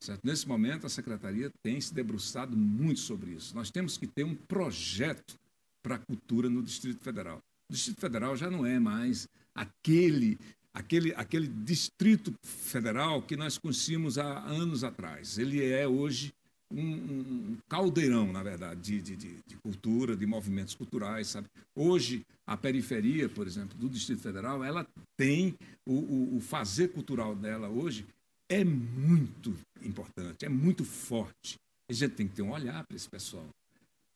Certo? 0.00 0.20
Nesse 0.24 0.46
momento, 0.46 0.86
a 0.86 0.90
Secretaria 0.90 1.50
tem 1.62 1.80
se 1.80 1.94
debruçado 1.94 2.56
muito 2.56 3.00
sobre 3.00 3.30
isso. 3.32 3.54
Nós 3.54 3.70
temos 3.70 3.96
que 3.96 4.06
ter 4.06 4.24
um 4.24 4.34
projeto 4.34 5.38
para 5.82 5.94
a 5.94 5.98
cultura 5.98 6.50
no 6.50 6.62
Distrito 6.62 7.02
Federal. 7.02 7.40
O 7.68 7.72
Distrito 7.72 8.00
Federal 8.00 8.36
já 8.36 8.50
não 8.50 8.64
é 8.64 8.78
mais 8.78 9.28
aquele 9.54 10.38
aquele, 10.76 11.14
aquele 11.14 11.48
distrito 11.48 12.34
federal 12.42 13.22
que 13.22 13.34
nós 13.34 13.56
conhecíamos 13.56 14.18
há 14.18 14.40
anos 14.40 14.84
atrás. 14.84 15.38
Ele 15.38 15.64
é 15.64 15.88
hoje 15.88 16.34
um, 16.70 16.80
um 16.80 17.56
caldeirão, 17.66 18.30
na 18.30 18.42
verdade, 18.42 19.00
de, 19.00 19.16
de, 19.16 19.42
de, 19.46 19.56
cultura, 19.56 20.14
de 20.14 20.26
movimentos 20.26 20.74
culturais, 20.74 21.28
sabe? 21.28 21.48
Hoje, 21.74 22.26
a 22.46 22.56
periferia, 22.56 23.26
por 23.26 23.46
exemplo, 23.46 23.76
do 23.78 23.88
Distrito 23.88 24.20
Federal, 24.20 24.62
ela 24.62 24.86
tem 25.16 25.56
o, 25.86 25.94
o, 25.94 26.36
o 26.36 26.40
fazer 26.40 26.88
cultural 26.88 27.34
dela 27.34 27.68
hoje 27.68 28.04
é 28.48 28.62
muito 28.62 29.56
importante, 29.82 30.44
é 30.44 30.48
muito 30.48 30.84
forte. 30.84 31.58
A 31.88 31.92
gente 31.92 32.12
tem 32.12 32.28
que 32.28 32.34
ter 32.34 32.42
um 32.42 32.52
olhar 32.52 32.84
para 32.84 32.96
esse 32.96 33.08
pessoal. 33.08 33.48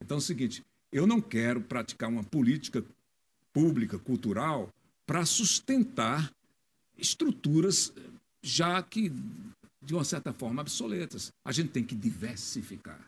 Então 0.01 0.17
é 0.17 0.19
o 0.19 0.23
seguinte, 0.23 0.63
eu 0.93 1.07
não 1.07 1.21
quero 1.21 1.61
praticar 1.61 2.09
uma 2.09 2.25
política 2.25 2.85
pública, 3.53 3.99
cultural, 3.99 4.73
para 5.07 5.25
sustentar 5.27 6.33
estruturas 6.97 7.93
já 8.43 8.83
que, 8.83 9.13
de 9.83 9.95
uma 9.95 10.05
certa 10.05 10.33
forma, 10.33 10.63
obsoletas. 10.63 11.33
A 11.45 11.53
gente 11.53 11.71
tem 11.71 11.85
que 11.85 11.95
diversificar. 11.95 13.01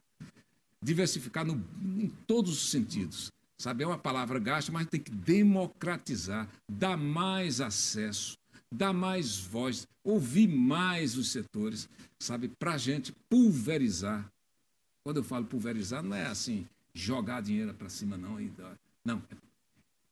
Diversificar 0.82 1.44
no, 1.44 1.54
em 1.80 2.08
todos 2.26 2.52
os 2.52 2.70
sentidos. 2.70 3.30
Sabe, 3.58 3.84
é 3.84 3.86
uma 3.86 3.98
palavra 3.98 4.40
gasta, 4.40 4.72
mas 4.72 4.88
tem 4.88 4.98
que 4.98 5.12
democratizar, 5.12 6.48
dar 6.68 6.96
mais 6.96 7.60
acesso, 7.60 8.36
dar 8.68 8.92
mais 8.92 9.38
voz, 9.38 9.86
ouvir 10.02 10.48
mais 10.48 11.16
os 11.16 11.30
setores, 11.30 11.88
sabe, 12.18 12.48
para 12.48 12.74
a 12.74 12.78
gente 12.78 13.12
pulverizar. 13.30 14.28
Quando 15.04 15.18
eu 15.18 15.24
falo 15.24 15.44
pulverizar, 15.44 16.02
não 16.02 16.16
é 16.16 16.26
assim, 16.26 16.66
jogar 16.92 17.40
dinheiro 17.40 17.72
para 17.72 17.88
cima, 17.88 18.16
não. 18.16 18.36
Não, 19.04 19.22
é 19.30 19.51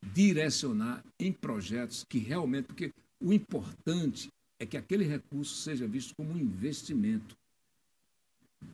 direcionar 0.02 1.04
em 1.18 1.32
projetos 1.32 2.04
que 2.08 2.18
realmente. 2.18 2.66
Porque 2.66 2.92
o 3.20 3.32
importante 3.32 4.30
é 4.58 4.66
que 4.66 4.76
aquele 4.76 5.04
recurso 5.04 5.54
seja 5.56 5.86
visto 5.86 6.14
como 6.14 6.32
um 6.32 6.38
investimento. 6.38 7.36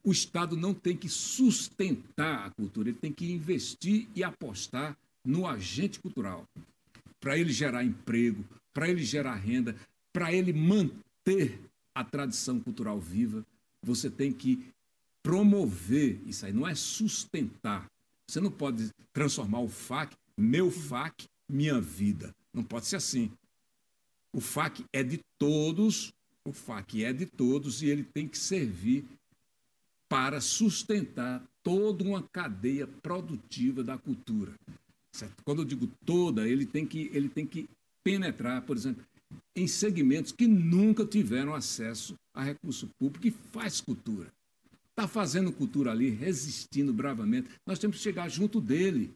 O 0.03 0.11
Estado 0.11 0.57
não 0.57 0.75
tem 0.75 0.97
que 0.97 1.09
sustentar 1.09 2.47
a 2.47 2.51
cultura, 2.51 2.89
ele 2.89 2.99
tem 2.99 3.13
que 3.13 3.31
investir 3.31 4.09
e 4.15 4.25
apostar 4.25 4.97
no 5.25 5.47
agente 5.47 5.99
cultural, 5.99 6.45
para 7.21 7.37
ele 7.37 7.53
gerar 7.53 7.85
emprego, 7.85 8.45
para 8.73 8.89
ele 8.89 9.03
gerar 9.03 9.35
renda, 9.35 9.77
para 10.13 10.33
ele 10.33 10.53
manter 10.53 11.61
a 11.95 12.05
tradição 12.05 12.61
cultural 12.61 13.01
viva. 13.01 13.45
Você 13.83 14.11
tem 14.11 14.33
que 14.33 14.73
promover 15.23 16.21
isso 16.27 16.47
aí, 16.47 16.53
não 16.53 16.67
é 16.67 16.75
sustentar. 16.75 17.91
Você 18.29 18.41
não 18.41 18.51
pode 18.51 18.91
transformar 19.13 19.61
o 19.61 19.69
FAC, 19.69 20.17
meu 20.37 20.71
FAC, 20.71 21.27
minha 21.49 21.81
vida. 21.81 22.35
Não 22.53 22.63
pode 22.63 22.87
ser 22.87 22.97
assim. 22.97 23.31
O 24.33 24.41
FAC 24.41 24.85
é 24.93 25.03
de 25.03 25.21
todos, 25.39 26.13
o 26.45 26.53
FAC 26.53 27.05
é 27.05 27.13
de 27.13 27.27
todos 27.27 27.83
e 27.83 27.87
ele 27.87 28.05
tem 28.05 28.29
que 28.29 28.39
servir 28.39 29.05
para 30.09 30.41
sustentar 30.41 31.43
toda 31.63 32.05
uma 32.05 32.23
cadeia 32.23 32.87
produtiva 32.87 33.83
da 33.83 33.99
cultura. 33.99 34.53
Certo? 35.13 35.43
Quando 35.45 35.63
eu 35.63 35.65
digo 35.65 35.89
toda, 36.05 36.47
ele 36.47 36.67
tem 36.67 36.87
que, 36.87 37.11
ele 37.13 37.29
tem 37.29 37.47
que 37.47 37.69
penetrar, 38.05 38.63
por 38.63 38.77
exemplo, 38.77 39.05
em 39.55 39.67
segmentos 39.67 40.33
que 40.33 40.47
nunca 40.47 41.05
tiveram 41.05 41.55
acesso 41.55 42.15
a 42.35 42.43
recurso 42.43 42.89
público 42.99 43.27
e 43.27 43.31
faz 43.31 43.81
cultura. 43.81 44.31
Está 44.91 45.09
fazendo 45.09 45.53
cultura 45.53 45.91
ali, 45.91 46.11
resistindo 46.11 46.93
bravamente. 46.93 47.49
Nós 47.67 47.79
temos 47.79 47.97
que 47.97 48.03
chegar 48.03 48.29
junto 48.29 48.61
dele. 48.61 49.13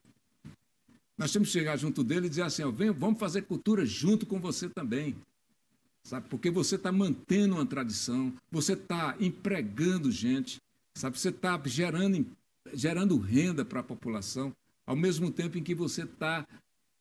Nós 1.20 1.30
temos 1.32 1.48
que 1.48 1.52
chegar 1.52 1.76
junto 1.76 2.02
dele 2.02 2.26
e 2.26 2.30
dizer 2.30 2.44
assim: 2.44 2.62
ó, 2.62 2.70
vem, 2.70 2.90
vamos 2.90 3.20
fazer 3.20 3.42
cultura 3.42 3.84
junto 3.84 4.24
com 4.24 4.40
você 4.40 4.70
também. 4.70 5.14
Sabe? 6.02 6.26
Porque 6.30 6.50
você 6.50 6.76
está 6.76 6.90
mantendo 6.90 7.56
uma 7.56 7.66
tradição, 7.66 8.32
você 8.50 8.72
está 8.72 9.14
empregando 9.20 10.10
gente, 10.10 10.56
sabe? 10.94 11.18
Você 11.18 11.28
está 11.28 11.60
gerando, 11.66 12.26
gerando 12.72 13.18
renda 13.18 13.66
para 13.66 13.80
a 13.80 13.82
população, 13.82 14.50
ao 14.86 14.96
mesmo 14.96 15.30
tempo 15.30 15.58
em 15.58 15.62
que 15.62 15.74
você 15.74 16.04
está 16.04 16.48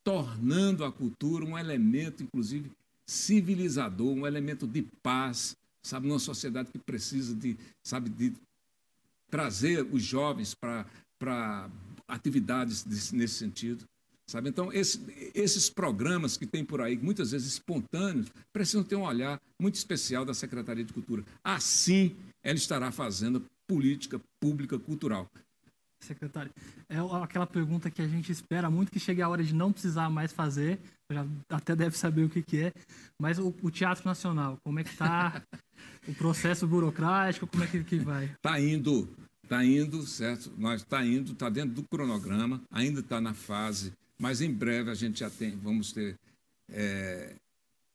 tornando 0.04 0.84
a 0.84 0.92
cultura 0.92 1.46
um 1.46 1.58
elemento, 1.58 2.22
inclusive, 2.22 2.70
civilizador, 3.06 4.12
um 4.12 4.28
elemento 4.28 4.68
de 4.68 4.82
paz, 5.02 5.56
sabe? 5.82 6.10
Numa 6.10 6.20
sociedade 6.20 6.70
que 6.74 6.78
precisa 6.78 7.34
de, 7.34 7.56
sabe, 7.82 8.10
de 8.10 8.34
trazer 9.32 9.88
os 9.94 10.04
jovens 10.04 10.54
para 10.54 11.70
atividades 12.06 12.84
desse, 12.84 13.16
nesse 13.16 13.36
sentido. 13.36 13.88
Sabe? 14.30 14.48
Então, 14.48 14.72
esse, 14.72 15.04
esses 15.34 15.72
programas 15.72 16.38
que 16.38 16.46
tem 16.46 16.64
por 16.64 16.82
aí, 16.82 16.96
muitas 16.96 17.32
vezes 17.32 17.54
espontâneos, 17.54 18.32
precisam 18.54 18.84
ter 18.84 18.96
um 18.96 19.02
olhar 19.02 19.42
muito 19.60 19.74
especial 19.74 20.24
da 20.24 20.36
Secretaria 20.36 20.86
de 20.86 20.94
Cultura. 20.94 21.26
Assim, 21.44 22.16
ela 22.44 22.56
estará 22.56 22.92
fazendo 22.92 23.44
política 23.68 24.22
pública 24.40 24.78
cultural. 24.78 25.28
Secretário, 26.04 26.52
é 26.88 26.98
aquela 27.24 27.48
pergunta 27.48 27.90
que 27.90 28.04
a 28.04 28.08
gente 28.08 28.32
espera 28.32 28.70
muito 28.70 28.92
que 28.92 29.00
chegue 29.00 29.20
a 29.20 29.28
hora 29.28 29.44
de 29.44 29.54
não 29.54 29.72
precisar 29.74 30.12
mais 30.12 30.32
fazer, 30.32 30.80
já 31.12 31.26
até 31.50 31.76
deve 31.76 31.98
saber 31.98 32.24
o 32.24 32.30
que, 32.30 32.44
que 32.44 32.58
é, 32.66 32.74
mas 33.20 33.40
o, 33.40 33.54
o 33.64 33.72
Teatro 33.72 34.06
Nacional, 34.06 34.60
como 34.64 34.80
é 34.80 34.84
que 34.84 34.92
está 34.92 35.42
o 36.08 36.14
processo 36.14 36.68
burocrático, 36.68 37.48
como 37.48 37.64
é 37.64 37.68
que, 37.68 37.84
que 37.84 37.98
vai? 37.98 38.26
Está 38.26 38.60
indo 38.62 39.10
Está 39.50 39.66
indo, 39.66 40.06
certo? 40.06 40.54
Nós 40.60 40.82
está 40.82 41.04
indo, 41.04 41.32
está 41.32 41.50
dentro 41.50 41.74
do 41.74 41.84
cronograma, 41.84 42.62
ainda 42.70 43.00
está 43.00 43.20
na 43.20 43.34
fase, 43.34 43.92
mas 44.20 44.42
em 44.42 44.52
breve 44.52 44.92
a 44.92 44.96
gente 44.96 45.20
já 45.22 45.30
tem, 45.30 45.56
vamos 45.56 45.92
ter 45.92 46.16
é, 46.70 47.36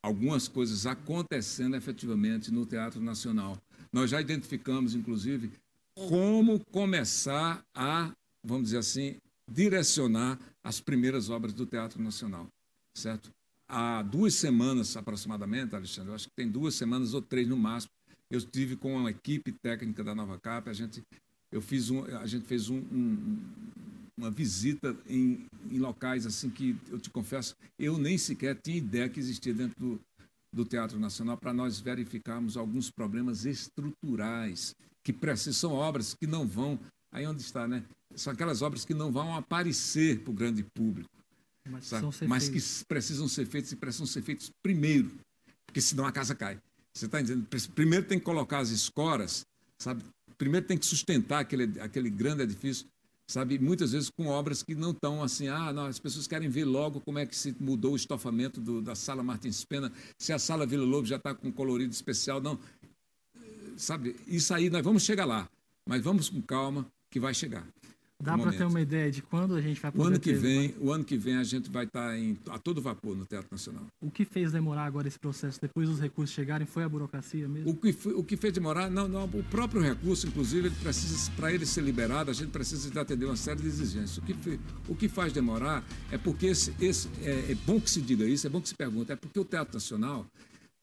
algumas 0.02 0.48
coisas 0.48 0.86
acontecendo 0.86 1.76
efetivamente 1.76 2.50
no 2.50 2.66
Teatro 2.66 3.00
Nacional. 3.00 3.58
Nós 3.92 4.10
já 4.10 4.20
identificamos, 4.20 4.94
inclusive, 4.94 5.50
como 5.94 6.58
começar 6.72 7.64
a, 7.74 8.10
vamos 8.42 8.64
dizer 8.64 8.78
assim, 8.78 9.16
direcionar 9.50 10.38
as 10.62 10.80
primeiras 10.80 11.30
obras 11.30 11.52
do 11.52 11.66
Teatro 11.66 12.02
Nacional, 12.02 12.48
certo? 12.94 13.30
Há 13.68 14.02
duas 14.02 14.34
semanas 14.34 14.96
aproximadamente, 14.96 15.74
Alexandre, 15.74 16.10
eu 16.10 16.14
acho 16.14 16.28
que 16.28 16.34
tem 16.34 16.48
duas 16.50 16.74
semanas 16.74 17.14
ou 17.14 17.22
três 17.22 17.46
no 17.46 17.56
máximo, 17.56 17.92
eu 18.30 18.38
estive 18.38 18.76
com 18.76 18.96
uma 18.96 19.10
equipe 19.10 19.52
técnica 19.52 20.02
da 20.02 20.14
Nova 20.14 20.38
Cap, 20.38 20.68
a 20.68 20.72
gente, 20.72 21.02
eu 21.52 21.60
fiz 21.60 21.90
um, 21.90 22.04
a 22.16 22.26
gente 22.26 22.46
fez 22.46 22.68
um, 22.68 22.78
um, 22.78 23.38
uma 24.16 24.30
visita 24.30 24.96
em, 25.08 25.46
em 25.70 25.78
locais 25.78 26.26
assim 26.26 26.48
que 26.48 26.76
eu 26.88 26.98
te 26.98 27.10
confesso, 27.10 27.56
eu 27.78 27.98
nem 27.98 28.16
sequer 28.16 28.56
tinha 28.56 28.76
ideia 28.76 29.08
que 29.08 29.18
existia 29.18 29.52
dentro 29.52 29.78
do, 29.78 30.00
do 30.52 30.64
Teatro 30.64 30.98
Nacional 30.98 31.36
para 31.36 31.52
nós 31.52 31.80
verificarmos 31.80 32.56
alguns 32.56 32.90
problemas 32.90 33.44
estruturais 33.44 34.74
que 35.02 35.12
precisam, 35.12 35.52
são 35.52 35.72
obras 35.72 36.14
que 36.14 36.26
não 36.26 36.46
vão, 36.46 36.78
aí 37.12 37.26
onde 37.26 37.42
está, 37.42 37.66
né? 37.66 37.84
São 38.14 38.32
aquelas 38.32 38.62
obras 38.62 38.84
que 38.84 38.94
não 38.94 39.10
vão 39.10 39.34
aparecer 39.34 40.20
para 40.20 40.30
o 40.30 40.34
grande 40.34 40.64
público, 40.74 41.10
mas, 41.68 41.90
mas 42.26 42.48
que 42.48 42.60
precisam 42.86 43.26
ser 43.26 43.46
feitas 43.46 43.72
e 43.72 43.76
precisam 43.76 44.06
ser 44.06 44.22
feitos 44.22 44.50
primeiro, 44.62 45.10
porque 45.66 45.80
senão 45.80 46.06
a 46.06 46.12
casa 46.12 46.34
cai. 46.34 46.58
Você 46.94 47.06
está 47.06 47.20
entendendo? 47.20 47.48
Primeiro 47.74 48.06
tem 48.06 48.18
que 48.18 48.24
colocar 48.24 48.58
as 48.58 48.70
escoras, 48.70 49.44
sabe? 49.78 50.04
Primeiro 50.38 50.66
tem 50.66 50.78
que 50.78 50.86
sustentar 50.86 51.40
aquele, 51.40 51.80
aquele 51.80 52.08
grande 52.08 52.42
edifício, 52.42 52.86
sabe? 53.26 53.58
Muitas 53.58 53.92
vezes 53.92 54.10
com 54.10 54.26
obras 54.26 54.62
que 54.62 54.74
não 54.74 54.90
estão 54.90 55.22
assim, 55.22 55.48
ah, 55.48 55.72
não, 55.72 55.86
as 55.86 55.98
pessoas 55.98 56.26
querem 56.26 56.48
ver 56.48 56.64
logo 56.64 57.00
como 57.00 57.18
é 57.18 57.26
que 57.26 57.36
se 57.36 57.54
mudou 57.58 57.92
o 57.92 57.96
estofamento 57.96 58.60
do, 58.60 58.82
da 58.82 58.94
sala 58.94 59.22
Martins 59.22 59.64
Pena, 59.64 59.92
se 60.18 60.32
a 60.32 60.38
sala 60.38 60.66
Vila 60.66 60.84
Lobo 60.84 61.06
já 61.06 61.16
está 61.16 61.34
com 61.34 61.50
colorido 61.52 61.92
especial, 61.92 62.40
não. 62.40 62.58
Sabe? 63.76 64.16
Isso 64.26 64.54
aí 64.54 64.70
nós 64.70 64.82
vamos 64.82 65.02
chegar 65.02 65.24
lá, 65.24 65.48
mas 65.88 66.02
vamos 66.02 66.28
com 66.28 66.40
calma 66.42 66.86
que 67.10 67.18
vai 67.18 67.34
chegar. 67.34 67.66
Dá 68.22 68.38
para 68.38 68.52
ter 68.52 68.64
uma 68.64 68.80
ideia 68.80 69.10
de 69.10 69.20
quando 69.20 69.54
a 69.54 69.60
gente 69.60 69.80
vai 69.80 69.90
poder 69.90 70.04
o 70.04 70.06
ano 70.06 70.20
que 70.20 70.32
ter... 70.32 70.38
vem 70.38 70.74
O 70.80 70.92
ano 70.92 71.04
que 71.04 71.16
vem 71.16 71.36
a 71.36 71.44
gente 71.44 71.68
vai 71.68 71.84
estar 71.84 72.10
tá 72.10 72.18
em, 72.18 72.38
a 72.48 72.58
todo 72.58 72.80
vapor 72.80 73.16
no 73.16 73.26
Teatro 73.26 73.48
Nacional. 73.50 73.86
O 74.00 74.10
que 74.10 74.24
fez 74.24 74.52
demorar 74.52 74.84
agora 74.84 75.08
esse 75.08 75.18
processo, 75.18 75.60
depois 75.60 75.88
dos 75.88 76.00
recursos 76.00 76.34
chegarem, 76.34 76.66
foi 76.66 76.84
a 76.84 76.88
burocracia 76.88 77.48
mesmo? 77.48 77.70
O 77.70 77.76
que, 77.76 77.92
foi, 77.92 78.14
o 78.14 78.22
que 78.22 78.36
fez 78.36 78.52
demorar, 78.52 78.88
não, 78.88 79.08
não, 79.08 79.24
o 79.24 79.44
próprio 79.44 79.82
recurso, 79.82 80.26
inclusive, 80.26 80.68
ele 80.68 80.76
precisa, 80.76 81.30
para 81.32 81.52
ele 81.52 81.66
ser 81.66 81.82
liberado, 81.82 82.30
a 82.30 82.34
gente 82.34 82.50
precisa 82.50 82.90
de 82.90 82.98
atender 82.98 83.26
uma 83.26 83.36
série 83.36 83.60
de 83.60 83.66
exigências. 83.66 84.18
O 84.18 84.22
que, 84.22 84.60
o 84.88 84.94
que 84.94 85.08
faz 85.08 85.32
demorar 85.32 85.84
é 86.10 86.16
porque 86.16 86.46
esse, 86.46 86.72
esse 86.80 87.08
é, 87.22 87.52
é 87.52 87.54
bom 87.66 87.80
que 87.80 87.90
se 87.90 88.00
diga 88.00 88.24
isso, 88.24 88.46
é 88.46 88.50
bom 88.50 88.60
que 88.60 88.68
se 88.68 88.74
pergunte, 88.74 89.12
é 89.12 89.16
porque 89.16 89.38
o 89.38 89.44
Teatro 89.44 89.74
Nacional 89.74 90.26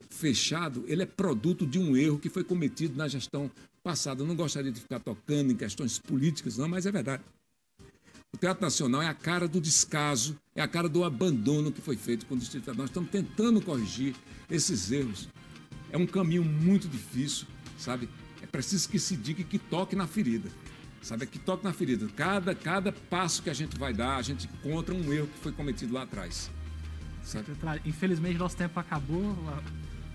fechado, 0.09 0.83
ele 0.87 1.03
é 1.03 1.05
produto 1.05 1.65
de 1.65 1.79
um 1.79 1.95
erro 1.95 2.19
que 2.19 2.29
foi 2.29 2.43
cometido 2.43 2.95
na 2.95 3.07
gestão 3.07 3.49
passada. 3.83 4.21
Eu 4.21 4.27
não 4.27 4.35
gostaria 4.35 4.71
de 4.71 4.79
ficar 4.79 4.99
tocando 4.99 5.51
em 5.51 5.55
questões 5.55 5.99
políticas, 5.99 6.57
não, 6.57 6.67
mas 6.67 6.85
é 6.85 6.91
verdade. 6.91 7.23
O 8.33 8.37
Teatro 8.37 8.63
Nacional 8.63 9.01
é 9.01 9.07
a 9.07 9.13
cara 9.13 9.47
do 9.47 9.59
descaso, 9.59 10.37
é 10.55 10.61
a 10.61 10.67
cara 10.67 10.87
do 10.87 11.03
abandono 11.03 11.71
que 11.71 11.81
foi 11.81 11.97
feito 11.97 12.25
com 12.25 12.35
o 12.35 12.37
Distrito 12.37 12.63
Federal. 12.63 12.83
Nós 12.83 12.89
estamos 12.89 13.09
tentando 13.09 13.61
corrigir 13.61 14.15
esses 14.49 14.91
erros. 14.91 15.27
É 15.91 15.97
um 15.97 16.07
caminho 16.07 16.43
muito 16.43 16.87
difícil, 16.87 17.45
sabe? 17.77 18.07
É 18.41 18.45
preciso 18.45 18.87
que 18.87 18.97
se 18.97 19.17
diga 19.17 19.43
que 19.43 19.59
toque 19.59 19.95
na 19.95 20.07
ferida. 20.07 20.49
Sabe? 21.01 21.23
É 21.23 21.25
que 21.25 21.39
toque 21.39 21.63
na 21.63 21.73
ferida. 21.73 22.07
Cada, 22.15 22.55
cada 22.55 22.91
passo 22.91 23.41
que 23.41 23.49
a 23.49 23.53
gente 23.53 23.77
vai 23.77 23.93
dar, 23.93 24.17
a 24.17 24.21
gente 24.21 24.47
encontra 24.47 24.93
um 24.93 25.11
erro 25.11 25.27
que 25.27 25.39
foi 25.39 25.51
cometido 25.51 25.93
lá 25.93 26.03
atrás. 26.03 26.49
Sabe? 27.23 27.47
Infelizmente, 27.85 28.37
nosso 28.37 28.55
tempo 28.55 28.79
acabou. 28.79 29.35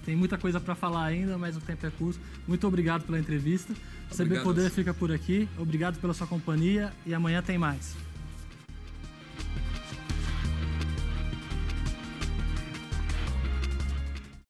Tem 0.07 0.15
muita 0.15 0.39
coisa 0.39 0.61
para 0.61 0.77
falar 0.77 1.05
ainda, 1.05 1.37
mas 1.37 1.57
o 1.57 1.61
tempo 1.61 1.85
é 1.85 1.91
curto. 1.91 2.21
Muito 2.47 2.65
obrigado 2.65 3.03
pela 3.03 3.19
entrevista. 3.19 3.75
Obrigado. 4.13 4.29
CB 4.29 4.45
Poder 4.45 4.71
fica 4.71 4.95
por 4.95 5.11
aqui. 5.11 5.49
Obrigado 5.59 5.99
pela 6.01 6.15
sua 6.15 6.29
companhia 6.29 6.93
e 7.05 7.13
amanhã 7.13 7.43
tem 7.43 7.59
mais. 7.59 8.06